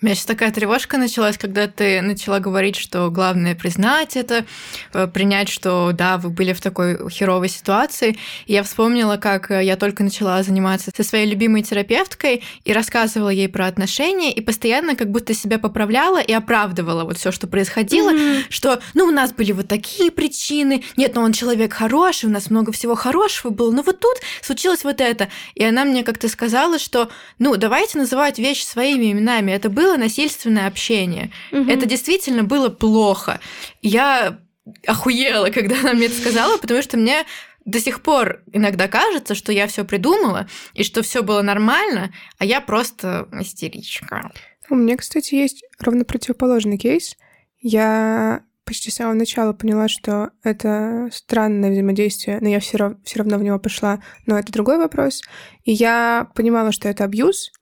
[0.04, 4.44] У меня сейчас такая тревожка началась, когда ты начала говорить, что главное признать это,
[4.92, 8.18] э, принять, что да, вы были в такой херовой ситуации.
[8.44, 13.30] И я вспомнила, как э, я только начала заниматься со своей любимой терапевткой и рассказывала
[13.30, 18.12] ей про отношения, и постоянно как будто себя поправляла и оправдывала вот все, что происходило,
[18.50, 22.50] что, ну, у нас были вот такие причины, нет, ну, он человек хороший, у нас
[22.50, 25.30] много всего хорошего было, но вот тут случилось вот это.
[25.54, 29.50] И она мне как-то сказала, что, ну, давайте называть вещи своими именами.
[29.50, 31.32] Это было насильственное общение.
[31.50, 31.68] Мгм.
[31.68, 33.40] Это действительно было плохо.
[33.82, 34.38] Я
[34.86, 37.24] охуела, когда она мне это сказала, потому что мне
[37.64, 42.44] до сих пор иногда кажется, что я все придумала и что все было нормально, а
[42.44, 44.30] я просто истеричка.
[44.70, 47.16] У меня, кстати, есть ровно противоположный кейс.
[47.60, 53.18] Я почти с самого начала поняла, что это странное взаимодействие, но я все равно, все
[53.18, 54.00] равно в него пошла.
[54.26, 55.22] Но это другой вопрос.
[55.64, 57.52] И я понимала, что это абьюз,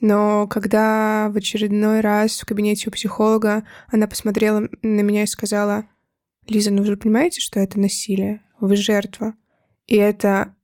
[0.00, 5.86] но когда в очередной раз в кабинете у психолога она посмотрела на меня и сказала,
[6.48, 8.42] Лиза, ну вы же понимаете, что это насилие?
[8.60, 9.34] Вы жертва.
[9.86, 10.54] И эта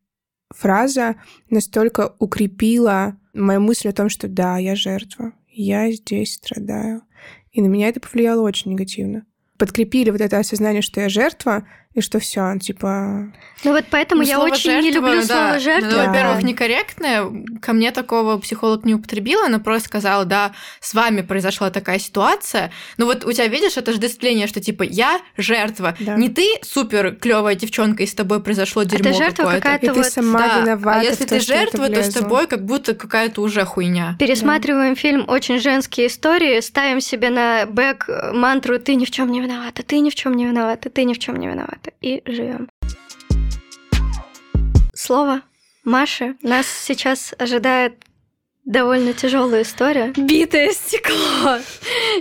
[0.50, 1.16] фраза
[1.50, 7.02] настолько укрепила мою мысль о том, что да, я жертва, я здесь страдаю.
[7.50, 9.26] И на меня это повлияло очень негативно.
[9.58, 13.30] Подкрепили вот это осознание, что я жертва, и что все, типа...
[13.64, 15.26] Ну вот поэтому Ну, я очень не «жертва», люблю да.
[15.26, 15.88] слово жертва.
[15.90, 16.06] Ну, Да.
[16.06, 17.26] во-первых, некорректное.
[17.60, 22.72] Ко мне такого психолог не употребила, она просто сказала, да, с вами произошла такая ситуация.
[22.96, 25.94] Ну вот у тебя, видишь, это отождествление, что типа я жертва.
[26.00, 26.16] Да.
[26.16, 29.60] Не ты супер клевая девчонка, и с тобой произошло дерьмо жертва какое-то.
[29.62, 32.08] какая-то И ты вот- сама Да, виновата а если в том, ты жертва, то с
[32.14, 34.16] тобой как будто какая-то уже хуйня.
[34.18, 39.40] Пересматриваем фильм «Очень женские истории», ставим себе на бэк мантру «ты ни в чем не
[39.40, 42.68] виновата, ты ни в чем не виновата, ты ни в чем не виновата» и живем.
[44.94, 45.42] Слово
[45.84, 46.36] Маши.
[46.42, 47.94] Нас сейчас ожидает
[48.64, 50.12] довольно тяжелая история.
[50.16, 51.58] Битое стекло.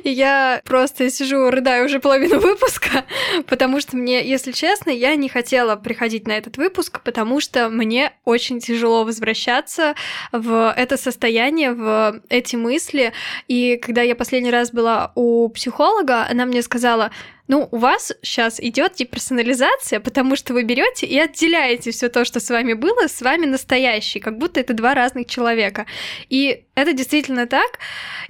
[0.04, 3.06] Я просто сижу, рыдаю уже половину выпуска,
[3.46, 8.14] потому что мне, если честно, я не хотела приходить на этот выпуск, потому что мне
[8.26, 9.94] очень тяжело возвращаться
[10.32, 13.14] в это состояние, в эти мысли.
[13.48, 17.12] И когда я последний раз была у психолога, она мне сказала,
[17.52, 22.40] ну, у вас сейчас идет деперсонализация, потому что вы берете и отделяете все то, что
[22.40, 25.86] с вами было, с вами настоящий, как будто это два разных человека.
[26.30, 27.80] И это действительно так.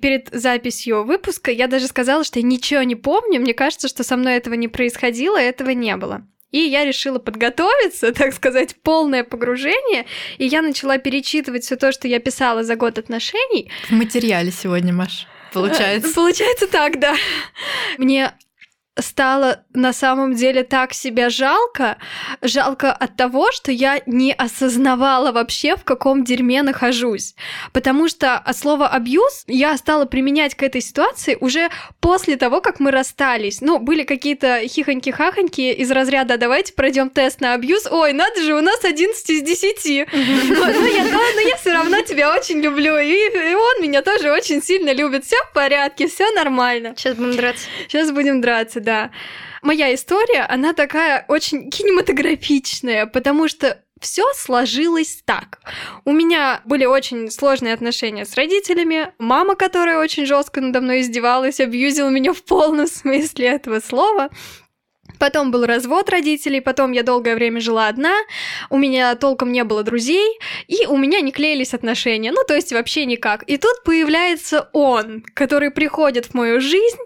[0.01, 3.39] Перед записью выпуска я даже сказала, что я ничего не помню.
[3.39, 6.25] Мне кажется, что со мной этого не происходило, этого не было.
[6.49, 10.07] И я решила подготовиться, так сказать, полное погружение,
[10.39, 13.69] и я начала перечитывать все то, что я писала за год отношений.
[13.87, 15.27] В материале сегодня, Маш.
[15.53, 16.11] Получается.
[16.15, 17.15] Получается так, да.
[17.99, 18.33] Мне
[19.01, 21.97] стало на самом деле так себя жалко.
[22.41, 27.35] Жалко от того, что я не осознавала вообще, в каком дерьме нахожусь.
[27.73, 32.79] Потому что от слова абьюз я стала применять к этой ситуации уже после того, как
[32.79, 33.61] мы расстались.
[33.61, 37.87] Ну, были какие-то хихоньки-хахоньки из разряда «давайте пройдем тест на абьюз».
[37.89, 40.07] Ой, надо же, у нас 11 из 10.
[40.13, 42.97] Но я все равно тебя очень люблю.
[42.97, 45.25] И он меня тоже очень сильно любит.
[45.25, 46.93] Все в порядке, все нормально.
[46.95, 47.65] Сейчас будем драться.
[47.87, 48.90] Сейчас будем драться, да.
[49.61, 55.59] Моя история, она такая очень кинематографичная, потому что все сложилось так.
[56.05, 59.13] У меня были очень сложные отношения с родителями.
[59.19, 64.29] Мама, которая очень жестко надо мной издевалась, абьюзила меня в полном смысле этого слова.
[65.19, 68.15] Потом был развод родителей, потом я долгое время жила одна,
[68.71, 72.71] у меня толком не было друзей, и у меня не клеились отношения, ну то есть
[72.71, 73.43] вообще никак.
[73.43, 76.97] И тут появляется он, который приходит в мою жизнь,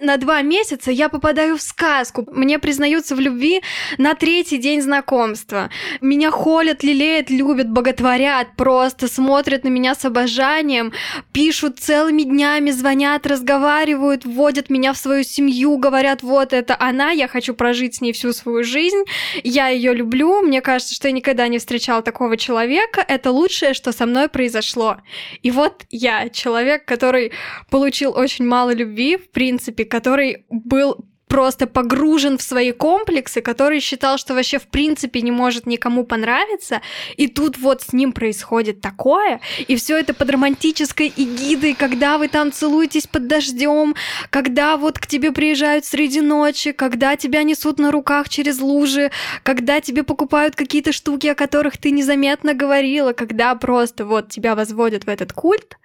[0.00, 2.26] на два месяца я попадаю в сказку.
[2.32, 3.62] Мне признаются в любви
[3.98, 5.70] на третий день знакомства.
[6.00, 10.92] Меня холят, лелеют, любят, боготворят, просто смотрят на меня с обожанием,
[11.32, 17.28] пишут целыми днями, звонят, разговаривают, вводят меня в свою семью, говорят, вот это она, я
[17.28, 19.04] хочу прожить с ней всю свою жизнь,
[19.44, 23.92] я ее люблю, мне кажется, что я никогда не встречала такого человека, это лучшее, что
[23.92, 24.98] со мной произошло.
[25.42, 27.32] И вот я, человек, который
[27.70, 34.18] получил очень мало любви, в принципе, который был просто погружен в свои комплексы, который считал,
[34.18, 36.82] что вообще в принципе не может никому понравиться,
[37.16, 42.26] и тут вот с ним происходит такое, и все это под романтической эгидой, когда вы
[42.26, 43.94] там целуетесь под дождем,
[44.30, 49.12] когда вот к тебе приезжают среди ночи, когда тебя несут на руках через лужи,
[49.44, 55.04] когда тебе покупают какие-то штуки, о которых ты незаметно говорила, когда просто вот тебя возводят
[55.04, 55.78] в этот культ,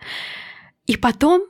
[0.87, 1.45] и потом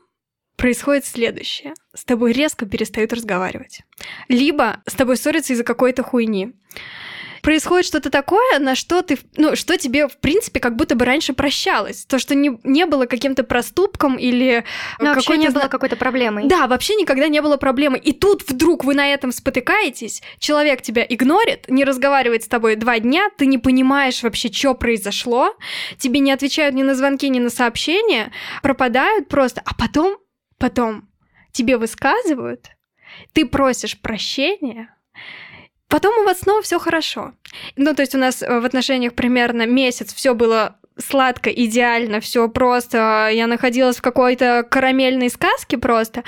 [0.56, 1.74] происходит следующее.
[1.94, 3.82] С тобой резко перестают разговаривать.
[4.28, 6.54] Либо с тобой ссорятся из-за какой-то хуйни.
[7.46, 11.32] Происходит что-то такое, на что ты, ну, что тебе, в принципе, как будто бы раньше
[11.34, 12.04] прощалось.
[12.06, 14.64] То, что не, не было каким-то проступком или...
[14.98, 16.48] Ну, вообще не было какой-то проблемой.
[16.48, 18.00] Да, вообще никогда не было проблемы.
[18.00, 22.98] И тут вдруг вы на этом спотыкаетесь, человек тебя игнорит, не разговаривает с тобой два
[22.98, 25.56] дня, ты не понимаешь вообще, что произошло,
[26.00, 28.32] тебе не отвечают ни на звонки, ни на сообщения,
[28.64, 30.18] пропадают просто, а потом
[30.58, 31.10] потом
[31.52, 32.70] тебе высказывают,
[33.34, 34.94] ты просишь прощения,
[35.88, 37.34] потом у вас снова все хорошо.
[37.76, 42.50] Ну, то есть у нас э, в отношениях примерно месяц все было сладко, идеально, все
[42.50, 43.30] просто.
[43.32, 46.24] Я находилась в какой-то карамельной сказке просто.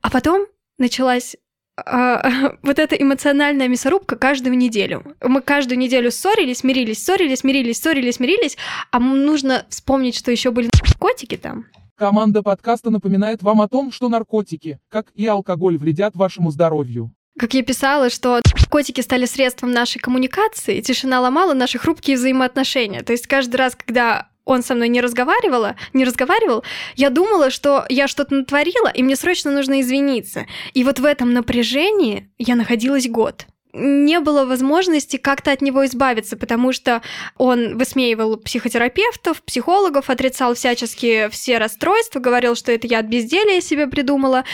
[0.00, 0.46] А потом
[0.78, 1.36] началась
[1.76, 5.16] а, вот эта эмоциональная мясорубка каждую неделю.
[5.20, 8.56] Мы каждую неделю ссорились, мирились, ссорились, мирились, ссорились, мирились,
[8.90, 11.66] а нужно вспомнить, что еще были котики там.
[11.96, 17.10] Команда подкаста напоминает вам о том, что наркотики, как и алкоголь, вредят вашему здоровью.
[17.38, 23.02] Как я писала, что котики стали средством нашей коммуникации, тишина ломала наши хрупкие взаимоотношения.
[23.02, 26.64] То есть каждый раз, когда он со мной не разговаривала, не разговаривал,
[26.96, 30.44] я думала, что я что-то натворила, и мне срочно нужно извиниться.
[30.74, 36.36] И вот в этом напряжении я находилась год не было возможности как-то от него избавиться,
[36.36, 37.02] потому что
[37.36, 43.86] он высмеивал психотерапевтов, психологов, отрицал всячески все расстройства, говорил, что это я от безделия себе
[43.86, 44.44] придумала.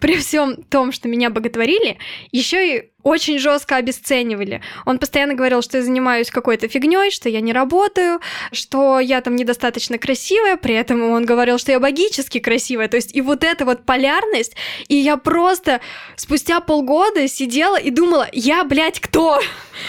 [0.00, 1.98] При всем том, что меня боготворили,
[2.32, 4.62] еще и очень жестко обесценивали.
[4.86, 8.20] Он постоянно говорил, что я занимаюсь какой-то фигней, что я не работаю,
[8.52, 12.88] что я там недостаточно красивая, при этом он говорил, что я богически красивая.
[12.88, 14.54] То есть и вот эта вот полярность,
[14.88, 15.80] и я просто
[16.16, 19.40] спустя полгода сидела и думала, я, блядь, кто?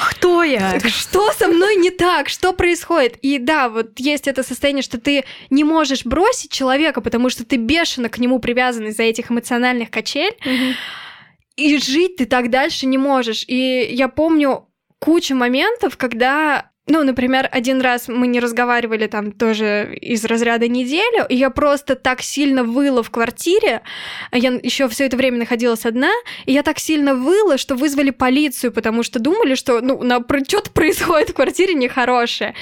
[0.10, 0.80] Кто я?
[0.80, 2.30] Что со мной не так?
[2.30, 3.18] Что происходит?
[3.22, 7.58] И да, вот есть это состояние, что ты не можешь бросить человека, потому что ты
[7.58, 10.36] бешено к нему привязан из-за этих эмоциональных качель.
[10.46, 10.74] Mm-hmm.
[11.56, 13.44] И жить ты так дальше не можешь.
[13.48, 14.68] И я помню
[15.00, 21.26] кучу моментов, когда ну, например, один раз мы не разговаривали там тоже из разряда неделю,
[21.30, 23.82] и я просто так сильно выла в квартире,
[24.34, 26.12] я еще все это время находилась одна,
[26.46, 30.72] и я так сильно выла, что вызвали полицию, потому что думали, что ну, на, что-то
[30.74, 32.56] происходит в квартире нехорошее.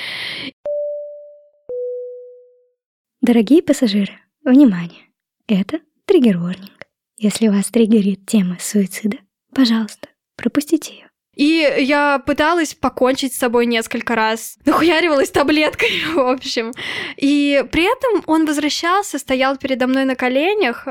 [3.21, 5.05] Дорогие пассажиры, внимание!
[5.47, 6.78] Это триггер-ворнинг.
[7.21, 9.17] Если вас триггерит тема суицида,
[9.53, 11.09] пожалуйста, пропустите ее.
[11.35, 14.57] И я пыталась покончить с собой несколько раз.
[14.65, 16.71] Нахуяривалась таблеткой, в общем.
[17.17, 20.87] И при этом он возвращался, стоял передо мной на коленях,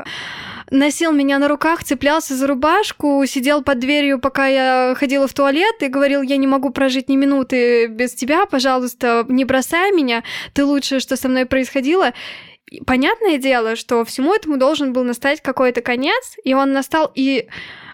[0.69, 5.81] носил меня на руках, цеплялся за рубашку, сидел под дверью, пока я ходила в туалет,
[5.81, 10.63] и говорил, я не могу прожить ни минуты без тебя, пожалуйста, не бросай меня, ты
[10.63, 12.13] лучшее, что со мной происходило.
[12.85, 17.47] Понятное дело, что всему этому должен был настать какой-то конец, и он настал, и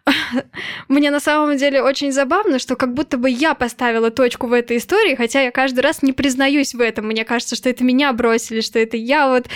[0.88, 4.78] мне на самом деле очень забавно, что как будто бы я поставила точку в этой
[4.78, 7.08] истории, хотя я каждый раз не признаюсь в этом.
[7.08, 9.48] Мне кажется, что это меня бросили, что это я вот,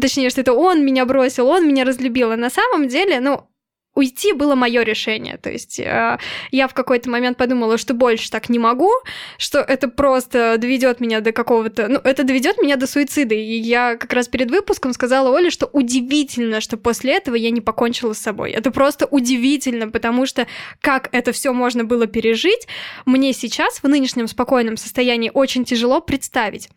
[0.00, 2.32] точнее, что это он меня бросил, он меня разлюбил.
[2.32, 3.46] А на самом деле, ну,
[3.94, 5.36] уйти было мое решение.
[5.36, 6.18] То есть э,
[6.50, 8.90] я в какой-то момент подумала, что больше так не могу,
[9.38, 11.88] что это просто доведет меня до какого-то...
[11.88, 13.34] Ну, это доведет меня до суицида.
[13.34, 17.60] И я как раз перед выпуском сказала Оле, что удивительно, что после этого я не
[17.60, 18.50] покончила с собой.
[18.50, 20.46] Это просто удивительно, потому что
[20.80, 22.66] как это все можно было пережить,
[23.06, 26.68] мне сейчас в нынешнем спокойном состоянии очень тяжело представить.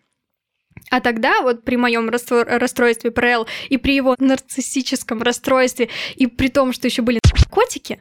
[0.90, 6.74] А тогда вот при моем расстройстве ПРЛ и при его нарциссическом расстройстве и при том,
[6.74, 8.00] что еще были наркотики,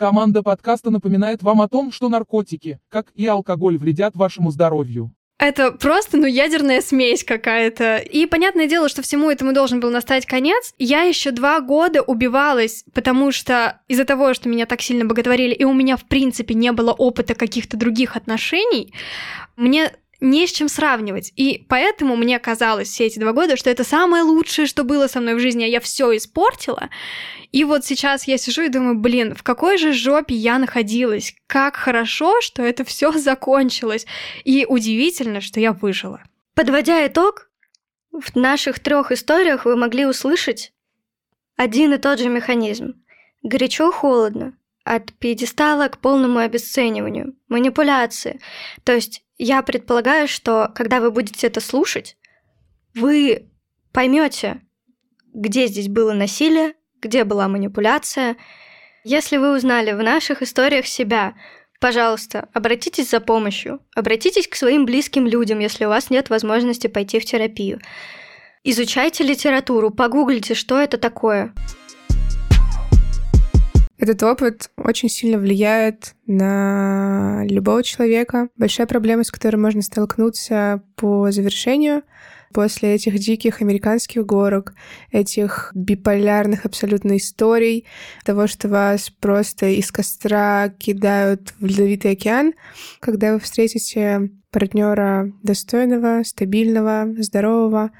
[0.00, 5.12] Команда подкаста напоминает вам о том, что наркотики, как и алкоголь, вредят вашему здоровью.
[5.38, 7.96] Это просто, ну, ядерная смесь какая-то.
[7.96, 10.74] И понятное дело, что всему этому должен был настать конец.
[10.78, 15.64] Я еще два года убивалась, потому что из-за того, что меня так сильно боготворили, и
[15.64, 18.94] у меня, в принципе, не было опыта каких-то других отношений,
[19.56, 21.32] мне не с чем сравнивать.
[21.36, 25.20] И поэтому мне казалось все эти два года, что это самое лучшее, что было со
[25.20, 26.90] мной в жизни, а я все испортила.
[27.52, 31.34] И вот сейчас я сижу и думаю, блин, в какой же жопе я находилась?
[31.46, 34.06] Как хорошо, что это все закончилось.
[34.44, 36.22] И удивительно, что я выжила.
[36.54, 37.50] Подводя итог,
[38.12, 40.72] в наших трех историях вы могли услышать
[41.56, 42.94] один и тот же механизм.
[43.42, 44.54] Горячо-холодно,
[44.84, 48.40] от пьедестала к полному обесцениванию, манипуляции.
[48.84, 52.18] То есть я предполагаю, что когда вы будете это слушать,
[52.94, 53.48] вы
[53.90, 54.60] поймете,
[55.32, 58.36] где здесь было насилие, где была манипуляция.
[59.02, 61.36] Если вы узнали в наших историях себя,
[61.80, 67.18] пожалуйста, обратитесь за помощью, обратитесь к своим близким людям, если у вас нет возможности пойти
[67.18, 67.80] в терапию.
[68.62, 71.54] Изучайте литературу, погуглите, что это такое.
[74.00, 78.48] Этот опыт очень сильно влияет на любого человека.
[78.56, 82.02] Большая проблема, с которой можно столкнуться по завершению
[82.54, 84.72] после этих диких американских горок,
[85.12, 87.86] этих биполярных абсолютно историй,
[88.24, 92.54] того, что вас просто из костра кидают в ледовитый океан,
[93.00, 97.90] когда вы встретите партнера достойного, стабильного, здорового,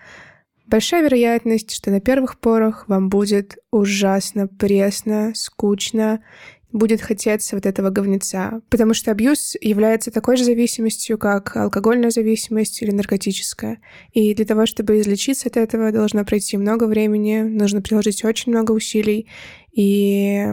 [0.71, 6.23] Большая вероятность, что на первых порах вам будет ужасно пресно, скучно,
[6.71, 8.63] будет хотеться вот этого говнеца.
[8.71, 13.81] Потому что абьюз является такой же зависимостью, как алкогольная зависимость или наркотическая.
[14.13, 18.71] И для того, чтобы излечиться от этого, должно пройти много времени, нужно приложить очень много
[18.71, 19.27] усилий.
[19.73, 20.47] И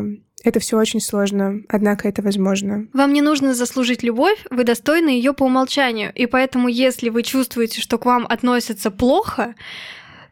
[0.43, 2.87] это все очень сложно, однако это возможно.
[2.93, 6.11] Вам не нужно заслужить любовь, вы достойны ее по умолчанию.
[6.15, 9.53] И поэтому, если вы чувствуете, что к вам относятся плохо,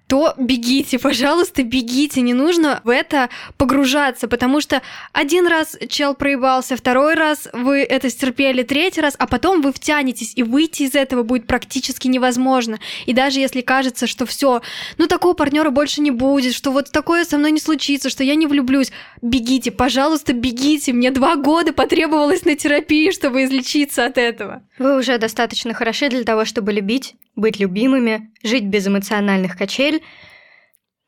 [0.07, 4.81] то бегите, пожалуйста, бегите, не нужно в это погружаться, потому что
[5.13, 10.33] один раз чел проебался, второй раз вы это стерпели, третий раз, а потом вы втянетесь,
[10.35, 12.79] и выйти из этого будет практически невозможно.
[13.05, 14.61] И даже если кажется, что все,
[14.97, 18.35] ну такого партнера больше не будет, что вот такое со мной не случится, что я
[18.35, 18.91] не влюблюсь,
[19.21, 20.93] бегите, пожалуйста, бегите.
[20.93, 24.61] Мне два года потребовалось на терапии, чтобы излечиться от этого.
[24.77, 29.57] Вы уже достаточно хороши для того, чтобы любить, быть любимыми, жить без эмоциональных
[29.95, 30.03] качель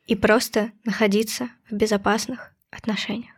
[0.06, 3.32] и просто находиться в безопасных отношениях.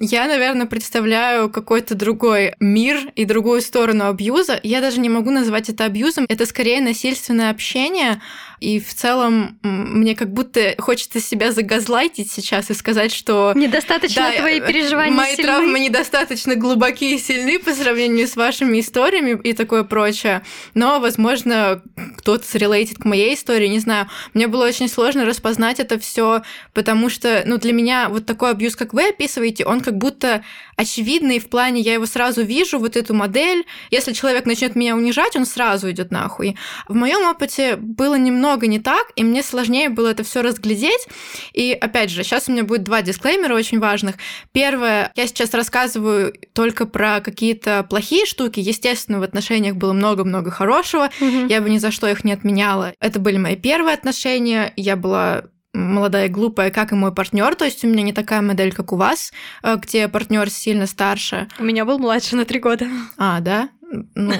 [0.00, 4.58] Я, наверное, представляю какой-то другой мир и другую сторону абьюза.
[4.62, 6.26] Я даже не могу назвать это абьюзом.
[6.28, 8.20] Это скорее насильственное общение.
[8.64, 13.52] И в целом мне как будто хочется себя загазлайтить сейчас и сказать, что...
[13.54, 15.42] Недостаточно да, твои переживания Мои сильны.
[15.44, 20.42] травмы недостаточно глубокие и сильны по сравнению с вашими историями и такое прочее.
[20.72, 21.82] Но, возможно,
[22.16, 24.08] кто-то срелейтит к моей истории, не знаю.
[24.32, 26.40] Мне было очень сложно распознать это все,
[26.72, 30.42] потому что, ну, для меня вот такой абьюз, как вы описываете, он как будто
[30.76, 33.66] очевидный в плане, я его сразу вижу, вот эту модель.
[33.90, 36.56] Если человек начнет меня унижать, он сразу идет нахуй.
[36.88, 41.06] В моем опыте было немного не так, и мне сложнее было это все разглядеть.
[41.52, 44.16] И опять же, сейчас у меня будет два дисклеймера очень важных.
[44.52, 48.60] Первое, я сейчас рассказываю только про какие-то плохие штуки.
[48.60, 51.10] Естественно, в отношениях было много-много хорошего.
[51.20, 51.46] Угу.
[51.48, 52.94] Я бы ни за что их не отменяла.
[53.00, 54.72] Это были мои первые отношения.
[54.76, 57.54] Я была молодая и глупая, как и мой партнер.
[57.54, 61.48] То есть у меня не такая модель, как у вас, э, где партнер сильно старше.
[61.58, 62.86] У меня был младше на три года.
[63.18, 63.68] А, да?
[64.16, 64.34] Ну,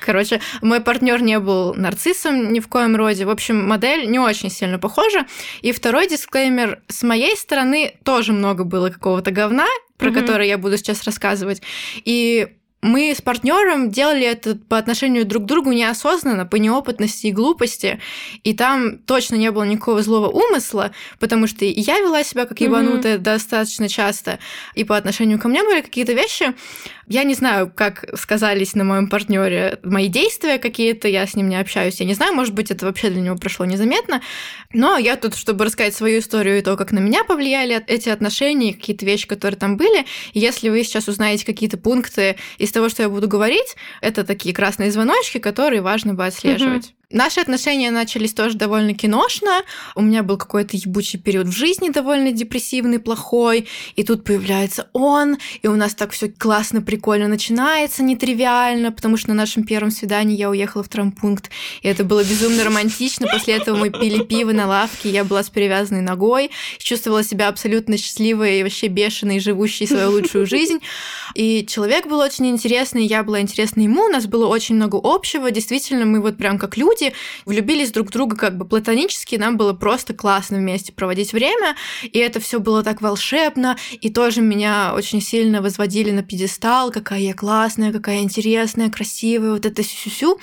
[0.00, 3.24] Короче, мой партнер не был нарциссом ни в коем роде.
[3.24, 5.26] В общем, модель не очень сильно похожа.
[5.62, 9.66] И второй дисклеймер с моей стороны тоже много было какого-то говна,
[9.96, 10.20] про mm-hmm.
[10.20, 11.62] который я буду сейчас рассказывать.
[12.04, 12.48] И
[12.82, 18.00] мы с партнером делали это по отношению друг к другу неосознанно, по неопытности и глупости.
[18.44, 22.60] И там точно не было никакого злого умысла, потому что и я вела себя как
[22.60, 23.22] ебанутая mm-hmm.
[23.22, 24.38] достаточно часто.
[24.74, 26.54] И по отношению ко мне были какие-то вещи,
[27.08, 31.56] я не знаю, как сказались на моем партнере мои действия какие-то, я с ним не
[31.60, 34.22] общаюсь, я не знаю, может быть, это вообще для него прошло незаметно,
[34.72, 38.74] но я тут, чтобы рассказать свою историю и то, как на меня повлияли эти отношения,
[38.74, 43.08] какие-то вещи, которые там были, если вы сейчас узнаете какие-то пункты из того, что я
[43.08, 46.95] буду говорить, это такие красные звоночки, которые важно бы отслеживать.
[47.12, 49.62] Наши отношения начались тоже довольно киношно.
[49.94, 53.68] У меня был какой-то ебучий период в жизни довольно депрессивный, плохой.
[53.94, 59.28] И тут появляется он, и у нас так все классно, прикольно начинается, нетривиально, потому что
[59.28, 61.48] на нашем первом свидании я уехала в травмпункт,
[61.82, 63.28] и это было безумно романтично.
[63.28, 67.98] После этого мы пили пиво на лавке, я была с перевязанной ногой, чувствовала себя абсолютно
[67.98, 70.80] счастливой и вообще бешеной, живущей свою лучшую жизнь.
[71.36, 75.52] И человек был очень интересный, я была интересна ему, у нас было очень много общего.
[75.52, 79.56] Действительно, мы вот прям как люди люди влюбились друг в друга как бы платонически, нам
[79.56, 84.92] было просто классно вместе проводить время, и это все было так волшебно, и тоже меня
[84.94, 90.38] очень сильно возводили на пьедестал, какая я классная, какая интересная, красивая, вот это сю-сю-сю.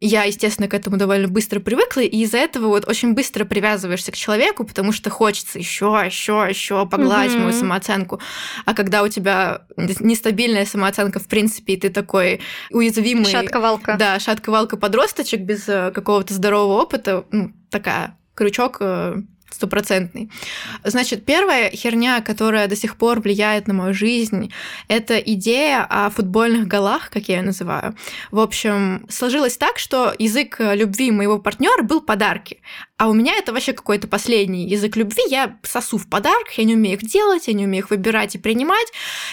[0.00, 4.16] Я, естественно, к этому довольно быстро привыкла, и из-за этого вот очень быстро привязываешься к
[4.16, 7.40] человеку, потому что хочется еще, еще, еще погладить mm-hmm.
[7.40, 8.20] мою самооценку.
[8.64, 12.40] А когда у тебя нестабильная самооценка, в принципе, и ты такой
[12.70, 13.26] уязвимый...
[13.26, 13.96] Шатковалка.
[13.98, 19.16] Да, шатковалка подросточек без э, какого-то здорового опыта, ну, такая крючок э,
[19.50, 20.30] стопроцентный.
[20.84, 24.52] Значит, первая херня, которая до сих пор влияет на мою жизнь,
[24.88, 27.96] это идея о футбольных голах, как я ее называю.
[28.30, 32.60] В общем, сложилось так, что язык любви моего партнера был подарки.
[33.00, 35.22] А у меня это вообще какой-то последний язык любви.
[35.28, 38.38] Я сосу в подарках, я не умею их делать, я не умею их выбирать и
[38.38, 38.88] принимать.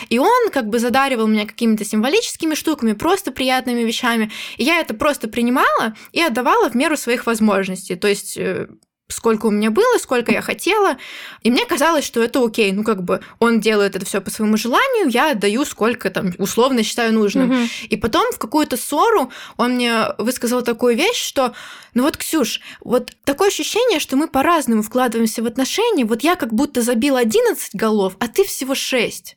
[0.07, 4.31] И он как бы задаривал меня какими-то символическими штуками, просто приятными вещами.
[4.55, 7.95] И я это просто принимала и отдавала в меру своих возможностей.
[7.95, 8.67] То есть э,
[9.07, 10.97] сколько у меня было, сколько я хотела.
[11.41, 12.71] И мне казалось, что это окей.
[12.71, 16.83] Ну, как бы он делает это все по своему желанию, я отдаю сколько там условно
[16.83, 17.51] считаю нужным.
[17.51, 17.69] Угу.
[17.89, 21.53] И потом в какую-то ссору он мне высказал такую вещь, что
[21.93, 26.05] ну вот, Ксюш, вот такое ощущение, что мы по-разному вкладываемся в отношения.
[26.05, 29.35] Вот я как будто забил 11 голов, а ты всего 6.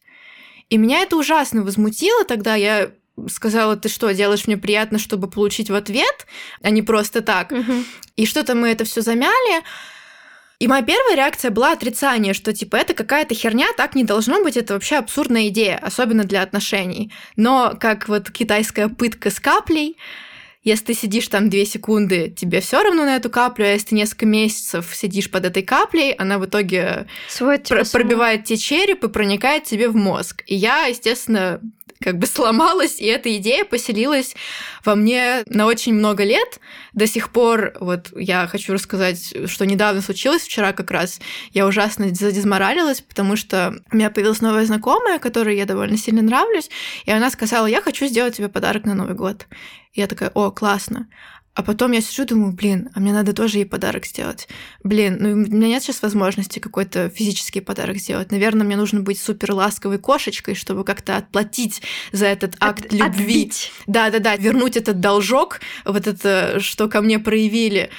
[0.68, 2.54] И меня это ужасно возмутило тогда.
[2.54, 2.92] Я
[3.28, 6.26] сказала, ты что, делаешь мне приятно, чтобы получить в ответ,
[6.62, 7.52] а не просто так.
[7.52, 7.72] Угу.
[8.16, 9.62] И что-то мы это все замяли.
[10.60, 14.58] И моя первая реакция была отрицание, что типа это какая-то херня, так не должно быть,
[14.58, 17.10] это вообще абсурдная идея, особенно для отношений.
[17.36, 19.96] Но как вот китайская пытка с каплей,
[20.62, 23.94] если ты сидишь там две секунды, тебе все равно на эту каплю, а если ты
[23.94, 27.06] несколько месяцев сидишь под этой каплей, она в итоге
[27.38, 30.42] пр- пробивает тебе череп и проникает тебе в мозг.
[30.46, 31.62] И я, естественно,
[32.02, 34.34] как бы сломалась, и эта идея поселилась
[34.84, 36.58] во мне на очень много лет.
[36.94, 41.20] До сих пор, вот я хочу рассказать, что недавно случилось, вчера как раз,
[41.52, 46.70] я ужасно задизморалилась, потому что у меня появилась новая знакомая, которой я довольно сильно нравлюсь,
[47.04, 49.46] и она сказала, я хочу сделать тебе подарок на Новый год.
[49.92, 51.08] Я такая, о, классно.
[51.60, 54.48] А потом я сижу, думаю, блин, а мне надо тоже ей подарок сделать.
[54.82, 58.32] Блин, ну у меня нет сейчас возможности какой-то физический подарок сделать.
[58.32, 61.82] Наверное, мне нужно быть супер ласковой кошечкой, чтобы как-то отплатить
[62.12, 63.52] за этот акт От, любви.
[63.86, 67.90] Да-да-да, вернуть этот должок, вот это, что ко мне проявили.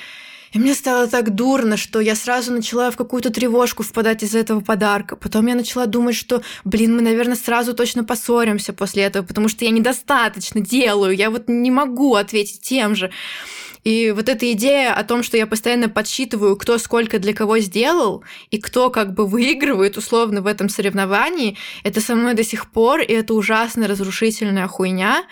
[0.51, 4.59] И мне стало так дурно, что я сразу начала в какую-то тревожку впадать из-за этого
[4.59, 5.15] подарка.
[5.15, 9.63] Потом я начала думать, что, блин, мы, наверное, сразу точно поссоримся после этого, потому что
[9.63, 13.11] я недостаточно делаю, я вот не могу ответить тем же.
[13.83, 18.23] И вот эта идея о том, что я постоянно подсчитываю, кто сколько для кого сделал,
[18.51, 23.01] и кто как бы выигрывает условно в этом соревновании, это со мной до сих пор,
[23.01, 25.23] и это ужасно разрушительная хуйня.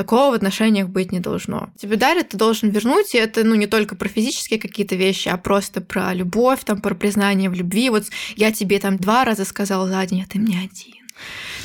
[0.00, 1.68] Такого в отношениях быть не должно.
[1.78, 5.36] Тебе дарят, ты должен вернуть, и это, ну, не только про физические какие-то вещи, а
[5.36, 7.90] просто про любовь, там, про признание в любви.
[7.90, 10.94] Вот я тебе там два раза сказал за день, а ты мне один.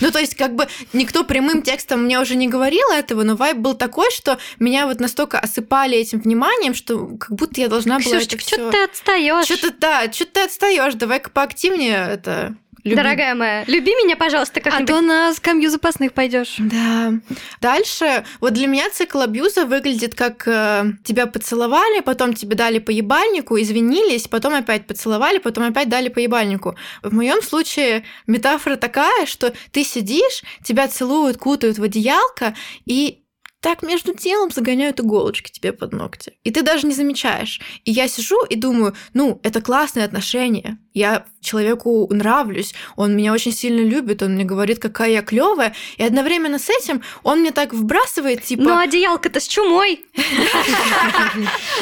[0.02, 3.56] Ну, то есть, как бы никто прямым текстом мне уже не говорил этого, но вайб
[3.56, 8.18] был такой, что меня вот настолько осыпали этим вниманием, что как будто я должна была
[8.20, 9.46] Ксюшечка, это что всё- ты отстаешь?
[9.46, 12.58] Что-то да, что ты отстаешь, давай-ка поактивнее это.
[12.86, 12.96] Люби.
[12.96, 14.88] Дорогая моя, люби меня, пожалуйста, А как-нибудь.
[14.88, 16.56] то на скамью запасных пойдешь.
[16.60, 17.14] Да.
[17.60, 22.92] Дальше, вот для меня цикл абьюза выглядит как э, тебя поцеловали, потом тебе дали по
[22.92, 26.76] ебальнику, извинились, потом опять поцеловали, потом опять дали по ебальнику.
[27.02, 32.56] В моем случае метафора такая, что ты сидишь, тебя целуют, кутают в одеялко,
[32.86, 33.24] и
[33.62, 36.34] так между делом загоняют иголочки тебе под ногти.
[36.44, 37.60] И ты даже не замечаешь.
[37.84, 40.78] И я сижу и думаю, ну, это классные отношения.
[40.96, 45.76] Я человеку нравлюсь, он меня очень сильно любит, он мне говорит, какая я клевая.
[45.98, 48.64] И одновременно с этим он мне так вбрасывает, типа...
[48.64, 50.06] Но одеялка-то с чумой.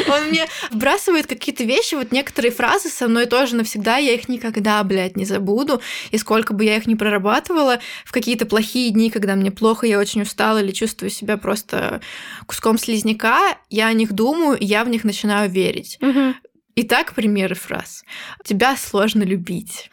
[0.09, 4.83] Он мне вбрасывает какие-то вещи, вот некоторые фразы со мной тоже навсегда, я их никогда,
[4.83, 5.79] блядь, не забуду.
[6.09, 9.99] И сколько бы я их ни прорабатывала, в какие-то плохие дни, когда мне плохо, я
[9.99, 12.01] очень устала или чувствую себя просто
[12.47, 15.99] куском слизняка, я о них думаю, и я в них начинаю верить.
[16.75, 18.03] Итак, примеры фраз.
[18.43, 19.91] Тебя сложно любить.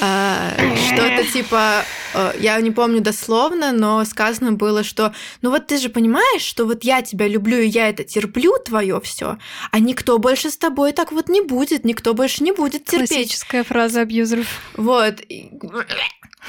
[0.00, 5.78] А, Что-то типа, э, я не помню дословно, но сказано было, что ну вот ты
[5.78, 9.38] же понимаешь, что вот я тебя люблю, и я это терплю, твое все,
[9.70, 13.08] а никто больше с тобой так вот не будет, никто больше не будет терпеть.
[13.08, 14.46] Классическая фраза абьюзеров.
[14.76, 15.20] Вот.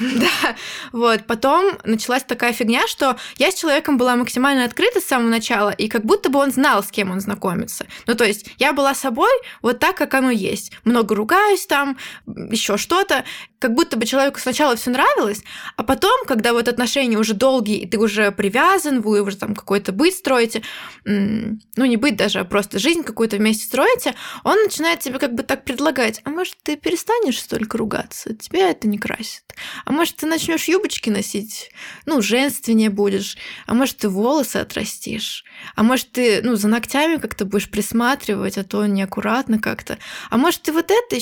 [0.00, 0.56] Да,
[0.92, 1.26] вот.
[1.26, 5.88] Потом началась такая фигня, что я с человеком была максимально открыта с самого начала, и
[5.88, 7.86] как будто бы он знал, с кем он знакомится.
[8.06, 9.30] Ну, то есть я была собой
[9.62, 10.72] вот так, как оно есть.
[10.84, 11.96] Много ругаюсь там,
[12.26, 13.24] еще что-то.
[13.60, 15.42] Как будто бы человеку сначала все нравилось,
[15.76, 19.92] а потом, когда вот отношения уже долгие, и ты уже привязан, вы уже там какой-то
[19.92, 20.62] быт строите,
[21.04, 25.42] ну, не быт даже, а просто жизнь какую-то вместе строите, он начинает тебе как бы
[25.42, 29.44] так предлагать, а может, ты перестанешь столько ругаться, тебя это не красит.
[29.84, 31.70] А может, ты начнешь юбочки носить,
[32.06, 33.36] ну, женственнее будешь.
[33.66, 35.44] А может, ты волосы отрастишь.
[35.74, 39.98] А может, ты, ну, за ногтями как-то будешь присматривать, а то неаккуратно как-то.
[40.30, 41.20] А может, ты вот это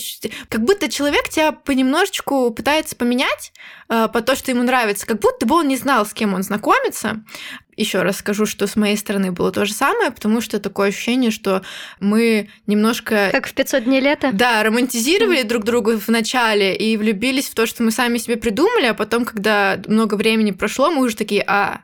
[0.48, 3.52] Как будто человек тебя понемножечку пытается поменять
[3.88, 5.06] э, по то, что ему нравится.
[5.06, 7.22] Как будто бы он не знал, с кем он знакомится.
[7.76, 11.30] Еще раз скажу, что с моей стороны было то же самое, потому что такое ощущение,
[11.30, 11.62] что
[12.00, 14.30] мы немножко Как в 500 дней лета.
[14.32, 18.86] да, романтизировали друг друга в начале и влюбились в то, что мы сами себе придумали,
[18.86, 21.82] а потом, когда много времени прошло, мы уже такие, а,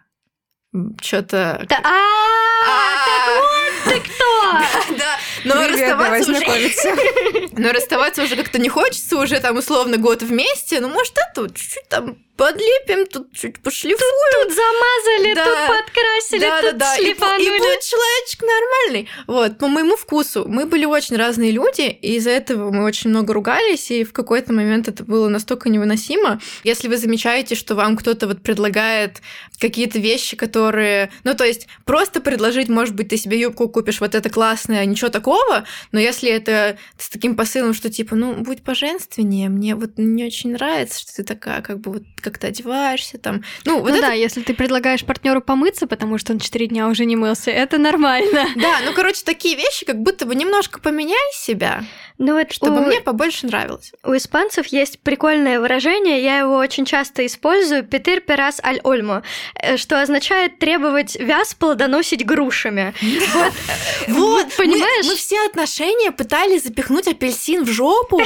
[1.00, 1.64] что-то...
[1.68, 4.94] Да, а, так вот ты кто!
[4.98, 7.50] Да, но Привет, давай расставаться уже...
[7.52, 11.88] Но расставаться уже как-то не хочется, уже там условно год вместе, ну, может, это чуть-чуть
[11.88, 13.98] там подлепим, тут чуть пошлифуем.
[14.44, 15.44] Тут замазали, Да.
[15.44, 16.96] тут подкрасили, да, тут да, да.
[16.96, 17.58] И, бу- и шлифанули.
[17.58, 19.08] будет человечек нормальный.
[19.26, 20.44] Вот, по моему вкусу.
[20.48, 24.52] Мы были очень разные люди, и из-за этого мы очень много ругались, и в какой-то
[24.52, 26.40] момент это было настолько невыносимо.
[26.64, 29.22] Если вы замечаете, что вам кто-то вот предлагает
[29.60, 31.10] какие-то вещи, которые...
[31.22, 35.10] Ну, то есть, просто предложить, может быть, ты себе юбку купишь, вот это классное, ничего
[35.10, 40.24] такого, но если это с таким посылом, что типа, ну, будь поженственнее, мне вот не
[40.24, 43.44] очень нравится, что ты такая, как бы вот как-то одеваешься там.
[43.64, 46.88] Ну, вот ну это да, если ты предлагаешь партнеру помыться, потому что он 4 дня
[46.88, 48.46] уже не мылся, это нормально.
[48.56, 51.84] Да, ну, короче, такие вещи, как будто бы немножко поменяй себя,
[52.16, 53.92] Ну вот чтобы у, мне побольше нравилось.
[54.04, 59.24] у испанцев есть прикольное выражение, я его очень часто использую, «петер перас аль ольмо»,
[59.76, 62.94] что означает требовать вяз плодоносить грушами.
[63.34, 63.52] Вот,
[64.06, 65.06] э, Вот, понимаешь?
[65.06, 68.20] Мы, все отношения пытались запихнуть апельсин в жопу.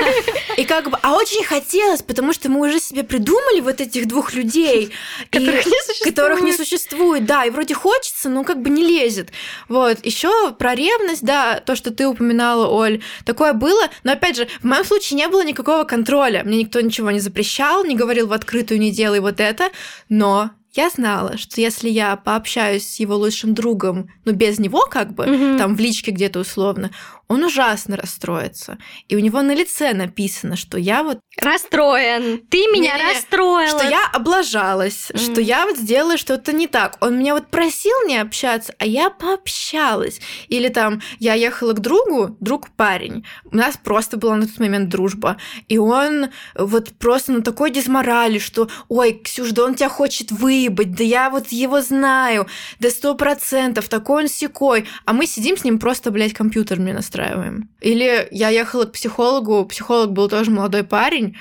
[0.56, 4.32] И как бы, а очень хотелось, потому что мы уже себе придумали вот этих двух
[4.32, 4.92] людей,
[5.30, 9.30] которых не существует, да, и вроде хочется, но как бы не лезет.
[9.68, 14.48] Вот, еще про ревность, да, то, что ты упоминала, Оль, такое было, но опять же,
[14.60, 18.32] в моем случае не было никакого контроля, мне никто ничего не запрещал, не говорил в
[18.32, 19.68] открытую не делай вот это,
[20.08, 25.14] но я знала, что если я пообщаюсь с его лучшим другом, ну без него как
[25.14, 25.58] бы, Мгм.
[25.58, 26.90] там в личке где-то условно,
[27.28, 28.78] он ужасно расстроится.
[29.08, 31.18] И у него на лице написано, что я вот...
[31.40, 32.38] Расстроен.
[32.48, 33.78] Ты меня Не-не-не, расстроила.
[33.78, 35.18] Что я облажалась, Мгм.
[35.18, 36.96] что я вот сделала что-то не так.
[37.00, 40.20] Он меня вот просил не общаться, а я пообщалась.
[40.48, 43.24] Или там, я ехала к другу, друг парень.
[43.44, 45.36] У нас просто была на тот момент дружба.
[45.68, 50.94] И он вот просто на такой дизморали, что, ой, Ксюш, да он тебя хочет выебать,
[50.94, 52.46] да я вот его знаю,
[52.78, 54.86] да сто процентов, такой он секой.
[55.04, 57.68] А мы сидим с ним просто, блядь, компьютер мне настраиваем.
[57.80, 61.36] Или я ехала к психологу, психолог был тоже молодой парень,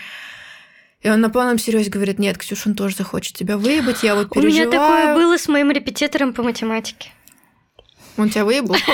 [1.01, 4.35] и он на полном серьезе говорит, нет, Ксюш, он тоже захочет тебя выебать, я вот
[4.35, 4.71] У меня переживаю.
[4.71, 7.11] такое было с моим репетитором по математике.
[8.17, 8.75] Он тебя выебал?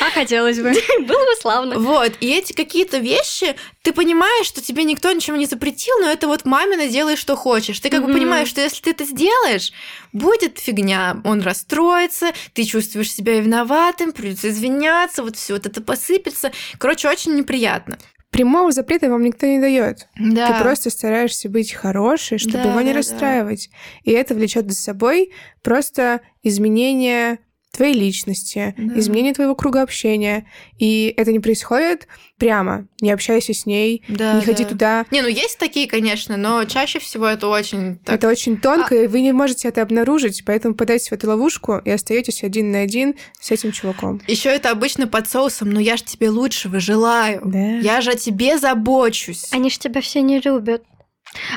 [0.00, 0.72] А хотелось бы.
[1.00, 1.78] Было бы славно.
[1.78, 6.28] Вот, и эти какие-то вещи, ты понимаешь, что тебе никто ничего не запретил, но это
[6.28, 7.80] вот мамина делай, что хочешь.
[7.80, 9.72] Ты как бы понимаешь, что если ты это сделаешь,
[10.12, 16.52] будет фигня, он расстроится, ты чувствуешь себя виноватым, придется извиняться, вот все вот это посыпется.
[16.78, 17.98] Короче, очень неприятно.
[18.30, 20.06] Прямого запрета вам никто не дает.
[20.18, 20.52] Да.
[20.58, 22.98] Ты просто стараешься быть хорошей, чтобы Да, его не да, да.
[22.98, 23.70] расстраивать.
[24.04, 27.38] И это влечет за собой просто изменение
[27.72, 28.98] твоей личности, Да.
[28.98, 30.46] изменение твоего круга общения.
[30.78, 32.08] И это не происходит
[32.38, 32.86] прямо.
[33.00, 34.68] Не общайся с ней, Да, не ходи да.
[34.68, 35.06] туда.
[35.10, 38.16] Не, ну есть такие, конечно, но чаще всего это очень так.
[38.16, 41.90] Это очень тонко, и вы не можете это обнаружить, поэтому подайте в эту ловушку и
[41.90, 44.20] остаетесь один на один с этим чуваком.
[44.26, 47.42] Еще это обычно под соусом, но я же тебе лучшего желаю.
[47.44, 47.58] Да.
[47.78, 49.52] Я же о тебе забочусь.
[49.52, 50.82] Они ж тебя все не любят.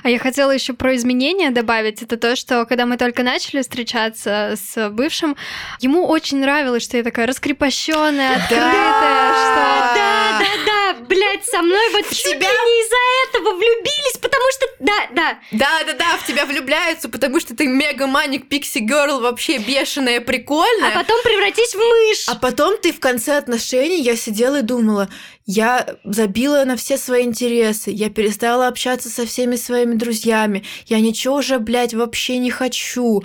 [0.03, 2.01] А я хотела еще про изменения добавить.
[2.01, 5.36] Это то, что когда мы только начали встречаться с бывшим,
[5.80, 9.61] ему очень нравилось, что я такая раскрепощенная, открытая, что
[9.95, 10.80] Да, да, да,
[11.14, 14.68] блядь, со мной вот чуть ли тебя- не из-за этого влюбились, потому что...
[14.80, 15.39] Да, да.
[15.51, 20.22] Да, да, да, в тебя влюбляются, потому что ты мега маник пикси герл, вообще бешеная,
[20.22, 20.91] прикольная.
[20.93, 22.26] А потом превратись в мышь.
[22.28, 25.09] А потом ты в конце отношений, я сидела и думала,
[25.45, 31.36] я забила на все свои интересы, я перестала общаться со всеми своими друзьями, я ничего
[31.36, 33.22] уже, блядь, вообще не хочу.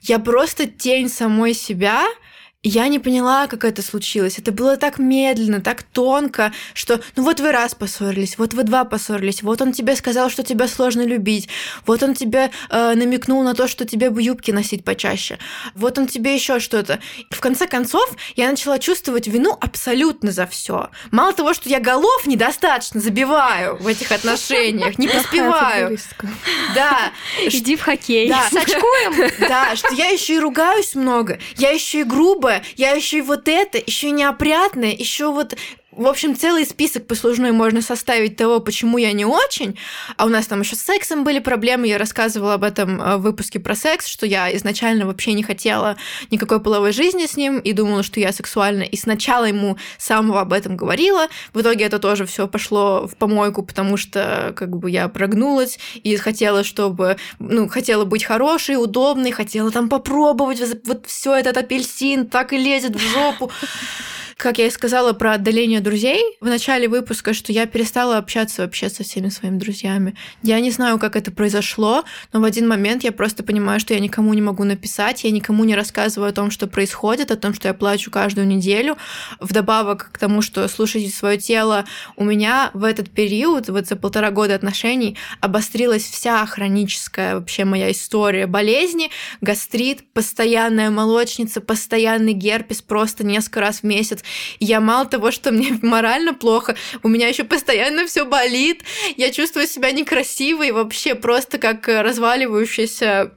[0.00, 2.04] Я просто тень самой себя,
[2.64, 4.38] я не поняла, как это случилось.
[4.38, 8.84] Это было так медленно, так тонко, что ну вот вы раз поссорились, вот вы два
[8.84, 11.48] поссорились, вот он тебе сказал, что тебя сложно любить,
[11.86, 15.38] вот он тебе э, намекнул на то, что тебе бы юбки носить почаще,
[15.76, 16.98] вот он тебе еще что-то.
[17.30, 20.90] В конце концов, я начала чувствовать вину абсолютно за все.
[21.12, 25.96] Мало того, что я голов недостаточно забиваю в этих отношениях, не поспеваю.
[26.74, 28.28] Да, иди в хоккей.
[28.28, 29.30] да, Сачкуем.
[29.48, 32.04] да, что я еще и ругаюсь много, я еще и
[32.48, 35.56] грубая, я еще и вот это, еще и неопрятная, еще вот
[35.90, 39.78] в общем, целый список послужной можно составить того, почему я не очень.
[40.18, 41.86] А у нас там еще с сексом были проблемы.
[41.88, 45.96] Я рассказывала об этом э, в выпуске про секс, что я изначально вообще не хотела
[46.30, 48.82] никакой половой жизни с ним и думала, что я сексуальна.
[48.82, 51.28] И сначала ему самого об этом говорила.
[51.54, 56.16] В итоге это тоже все пошло в помойку, потому что как бы я прогнулась и
[56.16, 62.52] хотела, чтобы, ну, хотела быть хорошей, удобной, хотела там попробовать вот все этот апельсин так
[62.52, 63.50] и лезет в жопу.
[64.38, 68.88] Как я и сказала про отдаление друзей в начале выпуска, что я перестала общаться вообще
[68.88, 70.14] со всеми своими друзьями.
[70.44, 74.00] Я не знаю, как это произошло, но в один момент я просто понимаю, что я
[74.00, 77.66] никому не могу написать, я никому не рассказываю о том, что происходит, о том, что
[77.66, 78.96] я плачу каждую неделю.
[79.40, 81.84] Вдобавок к тому, что слушайте свое тело,
[82.14, 87.90] у меня в этот период, вот за полтора года отношений, обострилась вся хроническая вообще моя
[87.90, 89.10] история болезни,
[89.40, 94.22] гастрит, постоянная молочница, постоянный герпес просто несколько раз в месяц.
[94.60, 98.82] Я мало того, что мне морально плохо, у меня еще постоянно все болит,
[99.16, 103.32] я чувствую себя некрасивой, вообще просто как э, разваливающаяся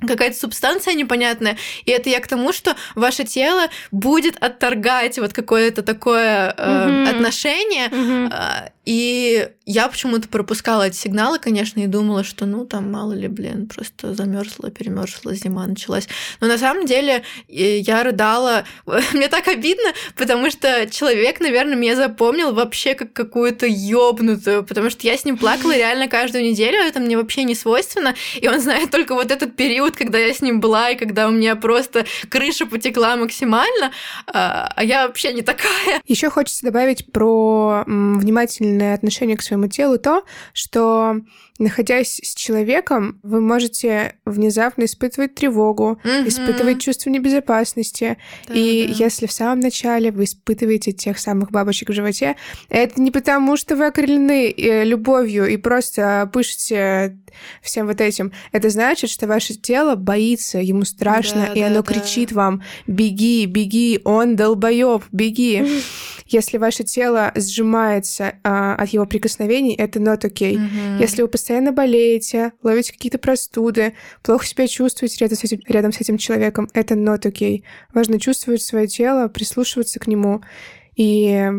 [0.00, 1.56] какая-то субстанция непонятная.
[1.84, 7.08] И это я к тому, что ваше тело будет отторгать вот какое-то такое э, Мгм.
[7.16, 7.88] отношение.
[7.88, 8.30] Мгм.
[8.32, 13.26] А, И я почему-то пропускала эти сигналы, конечно, и думала, что ну там мало ли,
[13.26, 16.06] блин, просто замерзла, перемерзла, зима началась.
[16.40, 18.64] Но на самом деле э, я рыдала.
[19.12, 25.04] Мне так обидно, потому что человек, наверное, меня запомнил вообще как какую-то ёбнутую, потому что
[25.06, 28.90] я с ним плакала реально каждую неделю, это мне вообще не свойственно, и он знает
[28.92, 32.66] только вот этот период, когда я с ним была, и когда у меня просто крыша
[32.66, 33.92] потекла максимально,
[34.26, 36.02] а а я вообще не такая.
[36.06, 41.16] Еще хочется добавить про внимательное отношение к своему телу то, что
[41.58, 46.28] находясь с человеком, вы можете внезапно испытывать тревогу, Мгм.
[46.28, 48.18] испытывать чувство небезопасности.
[48.48, 48.94] Да, и да.
[49.04, 52.36] если в самом начале вы испытываете тех самых бабочек в животе,
[52.68, 57.18] это не потому, что вы окрылены э, любовью и просто пышете
[57.62, 58.32] всем вот этим.
[58.52, 61.92] Это значит, что ваше тело боится, ему страшно, Да, и да, оно да.
[61.92, 65.64] кричит вам «беги, беги, он долбоеб, беги».
[66.26, 70.58] Если ваше тело сжимается а, от его прикосновений, это not okay.
[70.58, 70.98] Мгм.
[71.00, 76.00] Если вы постоянно болеете, ловите какие-то простуды, плохо себя чувствуете рядом с этим, рядом с
[76.00, 77.62] этим человеком, это not okay.
[77.94, 80.42] Важно чувствовать свое тело, прислушиваться к нему
[80.96, 81.50] и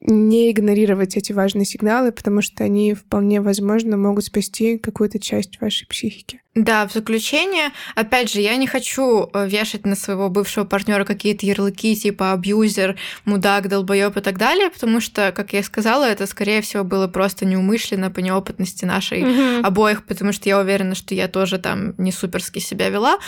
[0.00, 5.86] не игнорировать эти важные сигналы, потому что они вполне возможно могут спасти какую-то часть вашей
[5.88, 6.40] психики.
[6.58, 11.46] Да, в заключение, опять же, я не хочу э, вешать на своего бывшего партнера какие-то
[11.46, 16.60] ярлыки типа абьюзер, мудак, долбоеб и так далее, потому что, как я сказала, это, скорее
[16.60, 19.64] всего, было просто неумышленно по неопытности нашей Мгм.
[19.64, 23.18] обоих, потому что я уверена, что я тоже там не суперски себя вела.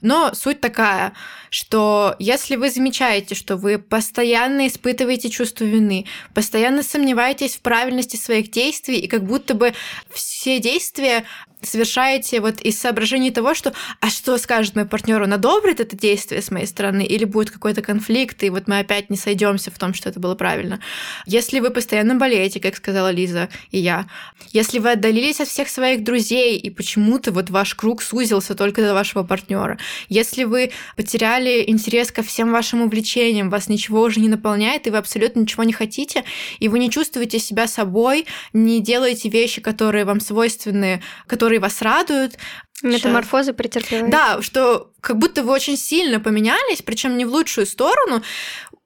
[0.00, 1.12] Но суть такая,
[1.50, 8.50] что если вы замечаете, что вы постоянно испытываете чувство вины, постоянно сомневаетесь в правильности своих
[8.50, 9.74] действий, и как будто бы
[10.10, 11.24] все действия
[11.62, 16.42] совершаете вот из соображений того, что а что скажет мой партнер, он одобрит это действие
[16.42, 19.94] с моей стороны, или будет какой-то конфликт, и вот мы опять не сойдемся в том,
[19.94, 20.80] что это было правильно.
[21.26, 24.06] Если вы постоянно болеете, как сказала Лиза и я,
[24.52, 28.94] если вы отдалились от всех своих друзей, и почему-то вот ваш круг сузился только до
[28.94, 29.78] вашего партнера,
[30.08, 34.98] если вы потеряли интерес ко всем вашим увлечениям, вас ничего уже не наполняет, и вы
[34.98, 36.24] абсолютно ничего не хотите,
[36.58, 42.34] и вы не чувствуете себя собой, не делаете вещи, которые вам свойственны, которые вас радуют.
[42.82, 44.10] Метаморфозы претерпеваете.
[44.10, 48.22] Да, что как будто вы очень сильно поменялись, причем не в лучшую сторону.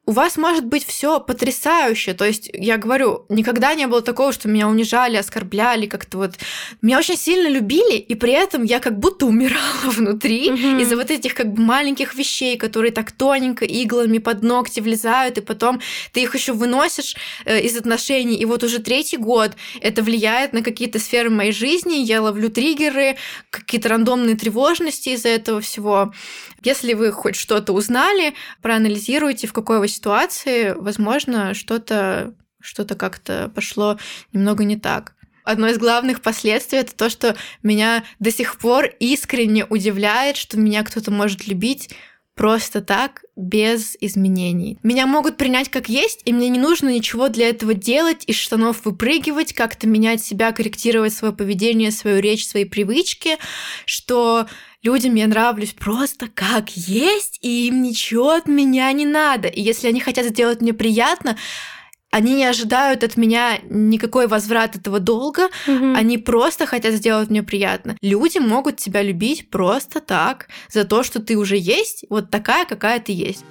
[0.04, 2.14] У вас может быть все потрясающе.
[2.14, 6.32] То есть, я говорю, никогда не было такого, что меня унижали, оскорбляли, как-то вот.
[6.82, 10.80] Меня очень сильно любили, и при этом я как будто умирала внутри Мгм.
[10.80, 15.40] из-за вот этих как бы маленьких вещей, которые так тоненько иглами под ногти влезают, и
[15.40, 15.80] потом
[16.12, 18.36] ты их еще выносишь э, из отношений.
[18.36, 21.94] И вот уже третий год это влияет на какие-то сферы моей жизни.
[21.94, 23.16] Я ловлю триггеры,
[23.50, 26.12] какие-то рандомные тревожности из-за этого всего.
[26.64, 33.98] Если вы хоть что-то узнали, проанализируйте, в какой вы ситуации, возможно, что-то что-то как-то пошло
[34.32, 35.14] немного не так.
[35.44, 40.84] Одно из главных последствий это то, что меня до сих пор искренне удивляет, что меня
[40.84, 41.90] кто-то может любить
[42.34, 44.78] просто так, без изменений.
[44.82, 48.84] Меня могут принять как есть, и мне не нужно ничего для этого делать, из штанов
[48.84, 53.36] выпрыгивать, как-то менять себя, корректировать свое поведение, свою речь, свои привычки,
[53.84, 54.46] что
[54.82, 59.48] людям я нравлюсь просто как есть, и им ничего от меня не надо.
[59.48, 61.36] И если они хотят сделать мне приятно,
[62.10, 65.96] они не ожидают от меня никакой возврат этого долга, Мгм.
[65.96, 67.96] они просто хотят сделать мне приятно.
[68.02, 73.00] Люди могут тебя любить просто так, за то, что ты уже есть, вот такая, какая
[73.00, 73.44] ты есть.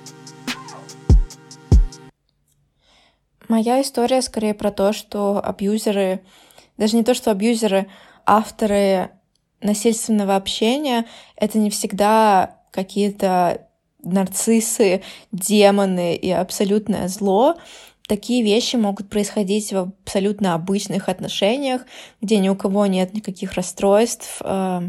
[3.47, 6.21] Моя история скорее про то, что абьюзеры,
[6.77, 7.87] даже не то, что абьюзеры,
[8.25, 9.09] авторы
[9.61, 11.05] насильственного общения,
[11.35, 13.67] это не всегда какие-то
[14.03, 15.01] нарциссы,
[15.31, 17.55] демоны и абсолютное зло.
[18.07, 21.83] Такие вещи могут происходить в абсолютно обычных отношениях,
[22.21, 24.81] где ни у кого нет никаких расстройств э,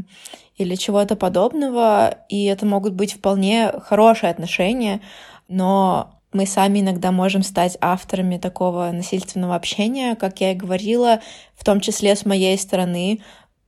[0.57, 5.01] или чего-то подобного, и это могут быть вполне хорошие отношения,
[5.47, 11.21] но мы сами иногда можем стать авторами такого насильственного общения, как я и говорила,
[11.55, 13.21] в том числе с моей стороны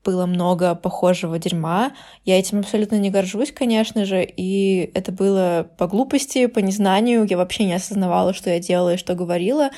[0.04, 1.92] было много похожего дерьма.
[2.24, 7.26] Я этим абсолютно не горжусь, конечно же, и это было по глупости, по незнанию.
[7.28, 9.70] Я вообще не осознавала, что я делала и что говорила,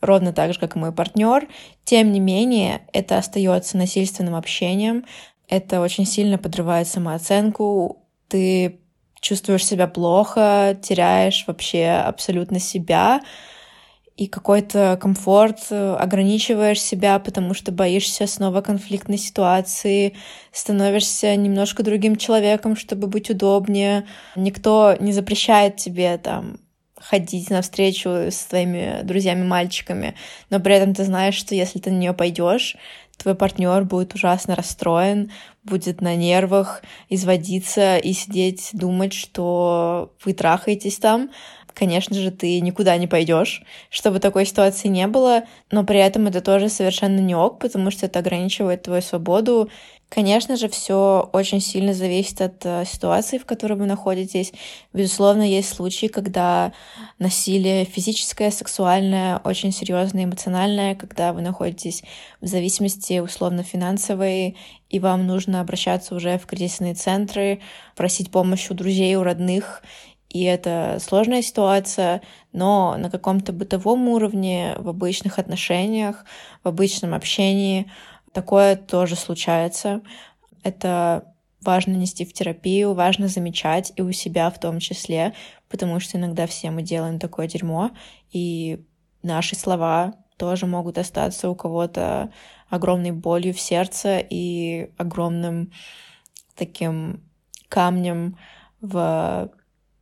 [0.00, 1.48] ровно так же, как и мой партнер.
[1.84, 5.04] Тем не менее, это остается насильственным общением.
[5.48, 8.04] Это очень сильно подрывает самооценку.
[8.28, 8.80] Ты
[9.20, 13.20] чувствуешь себя плохо, теряешь вообще абсолютно себя
[14.18, 20.16] и какой-то комфорт, э, ограничиваешь себя, потому что боишься снова конфликтной ситуации,
[20.50, 24.06] становишься немножко другим человеком, чтобы быть удобнее.
[24.34, 26.58] Никто не запрещает тебе там
[27.00, 30.16] ходить навстречу с твоими друзьями-мальчиками,
[30.50, 32.76] но при этом ты знаешь, что если ты на нее пойдешь,
[33.18, 35.30] твой партнер будет ужасно расстроен,
[35.64, 41.30] будет на нервах, изводиться и сидеть, думать, что вы трахаетесь там.
[41.78, 46.40] Конечно же, ты никуда не пойдешь, чтобы такой ситуации не было, но при этом это
[46.40, 49.70] тоже совершенно не ок, потому что это ограничивает твою свободу
[50.10, 54.54] Конечно же, все очень сильно зависит от э, ситуации, в которой вы находитесь.
[54.94, 56.72] Безусловно, есть случаи, когда
[57.18, 62.02] насилие физическое, сексуальное, очень серьезное, эмоциональное, когда вы находитесь
[62.40, 64.56] в зависимости условно-финансовой,
[64.88, 67.60] и вам нужно обращаться уже в кризисные центры,
[67.94, 69.82] просить помощи у друзей, у родных,
[70.28, 72.20] и это сложная ситуация,
[72.52, 76.24] но на каком-то бытовом уровне, в обычных отношениях,
[76.62, 77.90] в обычном общении
[78.32, 80.02] такое тоже случается.
[80.62, 85.32] Это важно нести в терапию, важно замечать и у себя в том числе,
[85.68, 87.90] потому что иногда все мы делаем такое дерьмо,
[88.30, 88.84] и
[89.22, 92.30] наши слова тоже могут остаться у кого-то
[92.68, 95.72] огромной болью в сердце и огромным
[96.54, 97.24] таким
[97.68, 98.36] камнем
[98.80, 99.50] в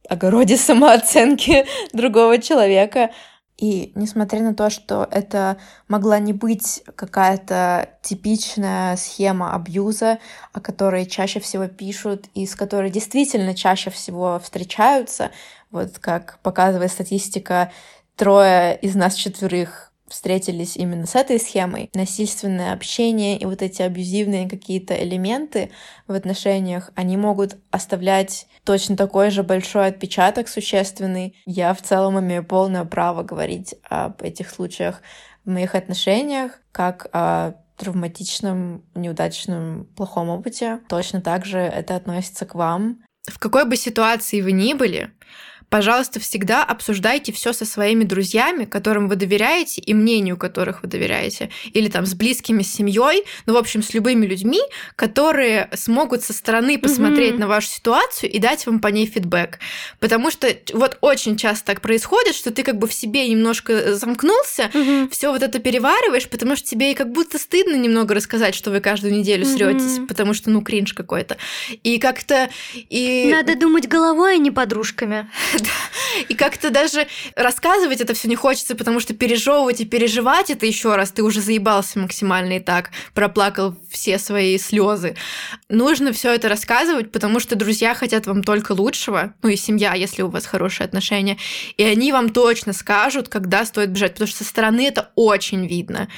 [0.08, 3.10] огороде самооценки другого человека.
[3.56, 5.56] И несмотря на то, что это
[5.88, 10.18] могла не быть какая-то типичная схема абьюза,
[10.52, 15.30] о которой чаще всего пишут и с которой действительно чаще всего встречаются,
[15.70, 17.72] вот как показывает статистика,
[18.14, 21.90] трое из нас четверых встретились именно с этой схемой.
[21.94, 25.70] Насильственное общение и вот эти абьюзивные какие-то элементы
[26.06, 31.36] в отношениях, они могут оставлять точно такой же большой отпечаток существенный.
[31.46, 35.02] Я в целом имею полное право говорить об этих случаях
[35.44, 40.80] в моих отношениях, как о травматичном, неудачном, плохом опыте.
[40.88, 43.02] Точно так же это относится к вам.
[43.28, 45.10] В какой бы ситуации вы ни были,
[45.68, 51.50] Пожалуйста, всегда обсуждайте все со своими друзьями, которым вы доверяете и мнению которых вы доверяете,
[51.72, 54.60] или там с близкими, с семьей, ну, в общем, с любыми людьми,
[54.94, 57.40] которые смогут со стороны посмотреть mm-hmm.
[57.40, 59.58] на вашу ситуацию и дать вам по ней фидбэк.
[59.98, 64.70] Потому что вот очень часто так происходит, что ты как бы в себе немножко замкнулся,
[64.72, 65.10] mm-hmm.
[65.10, 68.80] все вот это перевариваешь, потому что тебе и как будто стыдно немного рассказать, что вы
[68.80, 70.06] каждую неделю сретесь, mm-hmm.
[70.06, 71.36] потому что, ну, кринж какой-то.
[71.82, 72.50] И как-то...
[72.74, 73.30] И...
[73.32, 75.28] Надо думать головой, а не подружками.
[76.28, 80.96] И как-то даже рассказывать это все не хочется, потому что пережевывать и переживать это еще
[80.96, 85.16] раз, ты уже заебался максимально и так, проплакал все свои слезы.
[85.68, 90.22] Нужно все это рассказывать, потому что друзья хотят вам только лучшего, ну и семья, если
[90.22, 91.38] у вас хорошие отношения,
[91.76, 96.08] и они вам точно скажут, когда стоит бежать, потому что со стороны это очень видно.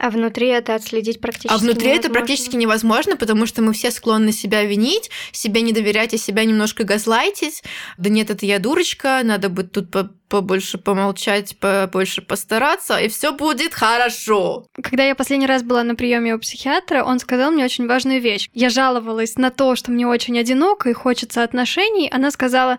[0.00, 2.00] А внутри это отследить практически А внутри невозможно.
[2.00, 6.44] это практически невозможно, потому что мы все склонны себя винить, себе не доверять и себя
[6.44, 7.62] немножко газлайтить.
[7.98, 9.88] Да нет, это я дурочка, надо будет тут
[10.28, 14.66] побольше помолчать, побольше постараться, и все будет хорошо.
[14.82, 18.48] Когда я последний раз была на приеме у психиатра, он сказал мне очень важную вещь.
[18.52, 22.10] Я жаловалась на то, что мне очень одиноко и хочется отношений.
[22.12, 22.78] Она сказала,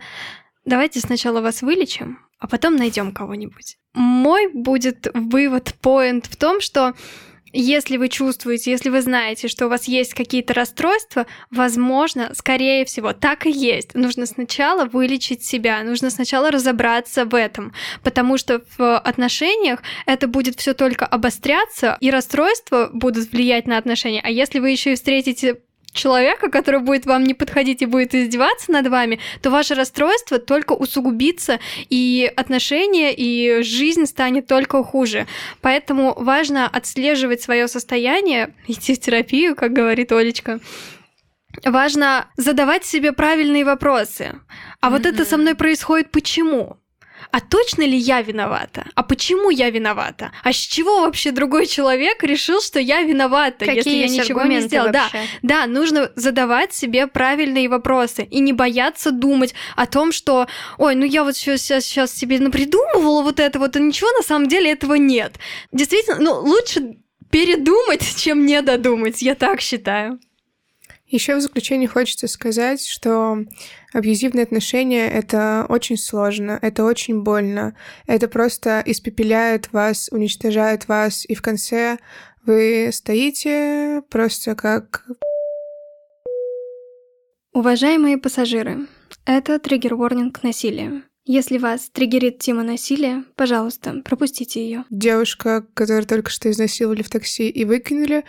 [0.65, 3.77] давайте сначала вас вылечим, а потом найдем кого-нибудь.
[3.93, 6.93] Мой будет вывод, поинт в том, что
[7.53, 13.13] если вы чувствуете, если вы знаете, что у вас есть какие-то расстройства, возможно, скорее всего,
[13.13, 13.95] так и есть.
[13.95, 17.73] Нужно сначала вылечить себя, нужно сначала разобраться в этом,
[18.03, 24.21] потому что в отношениях это будет все только обостряться, и расстройства будут влиять на отношения.
[24.23, 25.61] А если вы еще и встретите
[25.97, 30.73] человека, который будет вам не подходить и будет издеваться над вами, то ваше расстройство только
[30.73, 35.27] усугубится, и отношения, и жизнь станет только хуже.
[35.61, 40.59] Поэтому важно отслеживать свое состояние, идти в терапию, как говорит Олечка.
[41.65, 44.35] Важно задавать себе правильные вопросы.
[44.79, 44.91] А mm-hmm.
[44.91, 46.77] вот это со мной происходит почему?
[47.31, 48.85] А точно ли я виновата?
[48.95, 50.31] А почему я виновата?
[50.43, 54.61] А с чего вообще другой человек решил, что я виновата, Какие если я ничего не
[54.61, 54.91] сделала?
[54.91, 55.09] Да,
[55.41, 60.47] да, нужно задавать себе правильные вопросы и не бояться думать о том, что,
[60.77, 64.23] ой, ну я вот сейчас, сейчас, сейчас себе напридумывала вот это вот, а ничего на
[64.23, 65.33] самом деле этого нет.
[65.71, 66.97] Действительно, ну лучше
[67.29, 70.19] передумать, чем не додумать, я так считаю.
[71.07, 73.37] Еще в заключение хочется сказать, что
[73.93, 77.77] абьюзивные отношения— это очень сложно, это очень больно,
[78.07, 81.97] это просто испепеляет вас, уничтожает вас, и в конце
[82.45, 85.05] вы стоите просто как...
[87.53, 88.87] Уважаемые пассажиры,
[89.25, 91.03] это триггер-ворнинг насилия.
[91.23, 94.85] Если вас триггерит тема насилия, пожалуйста, пропустите ее.
[94.89, 98.23] Девушка, которую только что изнасиловали в такси и выкинули,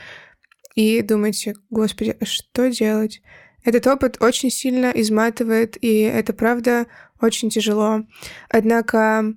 [0.78, 3.20] и думаете, господи, а что делать?
[3.64, 6.86] Этот опыт очень сильно изматывает, и это правда
[7.20, 8.04] очень тяжело.
[8.48, 9.34] Однако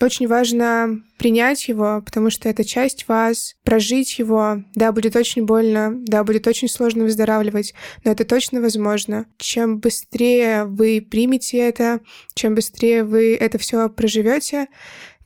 [0.00, 4.64] очень важно принять его, потому что это часть вас, прожить его.
[4.74, 9.26] Да, будет очень больно, да, будет очень сложно выздоравливать, но это точно возможно.
[9.36, 12.00] Чем быстрее вы примете это,
[12.32, 14.68] чем быстрее вы это все проживете,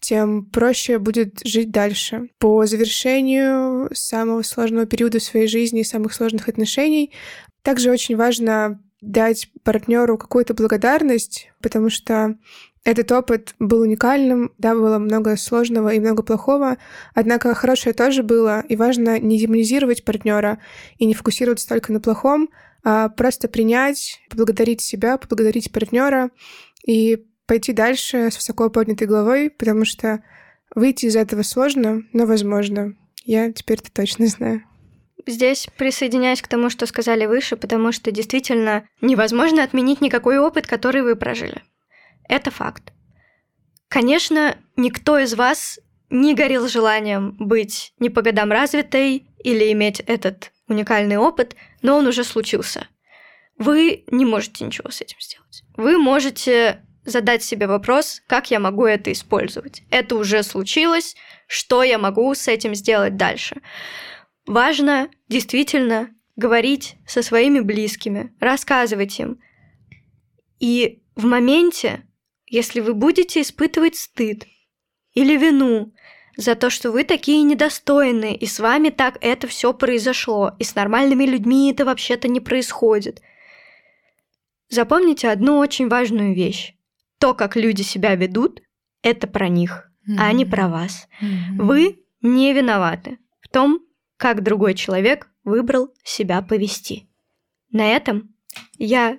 [0.05, 2.29] тем проще будет жить дальше.
[2.39, 7.13] По завершению самого сложного периода своей жизни, самых сложных отношений,
[7.63, 12.37] также очень важно дать партнеру какую-то благодарность, потому что
[12.85, 16.77] этот опыт был уникальным, да, было много сложного и много плохого,
[17.15, 20.59] однако хорошее тоже было, и важно не демонизировать партнера
[20.99, 22.51] и не фокусироваться только на плохом,
[22.83, 26.31] а просто принять, поблагодарить себя, поблагодарить партнера
[26.87, 30.22] и пойти дальше с высоко поднятой головой, потому что
[30.74, 32.95] выйти из этого сложно, но возможно.
[33.24, 34.62] Я теперь это точно знаю.
[35.26, 41.03] Здесь присоединяюсь к тому, что сказали выше, потому что действительно невозможно отменить никакой опыт, который
[41.03, 41.62] вы прожили.
[42.28, 42.92] Это факт.
[43.88, 45.78] Конечно, никто из вас
[46.11, 52.07] не горел желанием быть не по годам развитой или иметь этот уникальный опыт, но он
[52.07, 52.88] уже случился.
[53.57, 55.62] Вы не можете ничего с этим сделать.
[55.76, 59.83] Вы можете задать себе вопрос, как я могу это использовать.
[59.91, 63.61] Это уже случилось, что я могу с этим сделать дальше.
[64.47, 69.41] Важно действительно говорить со своими близкими, рассказывать им.
[70.59, 72.03] И в моменте,
[72.47, 74.47] если вы будете испытывать стыд
[75.13, 75.95] или вину
[76.37, 80.75] за то, что вы такие недостойные, и с вами так это все произошло, и с
[80.75, 83.23] нормальными людьми это вообще-то не происходит.
[84.69, 86.75] Запомните одну очень важную вещь.
[87.25, 88.61] То, как люди себя ведут,
[89.03, 90.16] это про них, mm-hmm.
[90.18, 91.09] а не про вас.
[91.22, 91.57] Mm-hmm.
[91.57, 93.81] Вы не виноваты в том,
[94.18, 97.09] как другой человек выбрал себя повести.
[97.72, 98.35] На этом
[98.77, 99.16] я...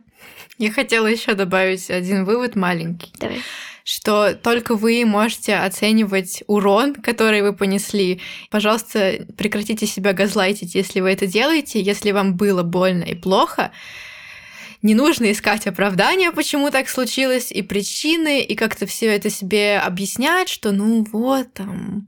[0.59, 3.11] Я хотела еще добавить один вывод маленький.
[3.19, 3.41] Давай.
[3.83, 8.21] Что только вы можете оценивать урон, который вы понесли.
[8.51, 11.81] Пожалуйста, прекратите себя газлайтить, если вы это делаете.
[11.81, 13.71] Если вам было больно и плохо,
[14.85, 20.47] не нужно искать оправдания, почему так случилось, и причины, и как-то все это себе объяснять,
[20.47, 22.07] что ну вот там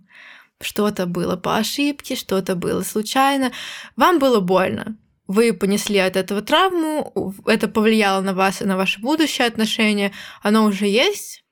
[0.61, 3.51] что-то было по ошибке, что-то было случайно.
[3.95, 4.95] Вам было больно.
[5.25, 10.13] Вы понесли от этого травму, это повлияло на вас и на ваши будущие отношения.
[10.43, 11.43] Оно уже есть,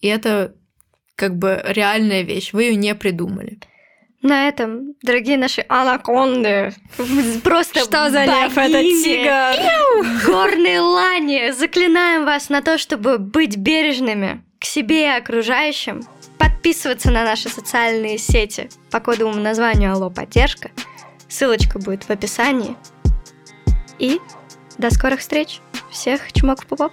[0.00, 0.56] и это
[1.14, 2.52] как бы реальная вещь.
[2.52, 3.60] Вы ее не придумали.
[4.22, 6.72] На этом, дорогие наши анаконды,
[7.42, 10.24] просто Что за лев этот тигр?
[10.24, 16.02] Горные лани, заклинаем вас на то, чтобы быть бережными к себе и окружающим,
[16.38, 20.70] подписываться на наши социальные сети по кодовому названию Алло Поддержка.
[21.28, 22.76] Ссылочка будет в описании.
[23.98, 24.20] И
[24.78, 25.60] до скорых встреч.
[25.90, 26.92] Всех чмок в пупок.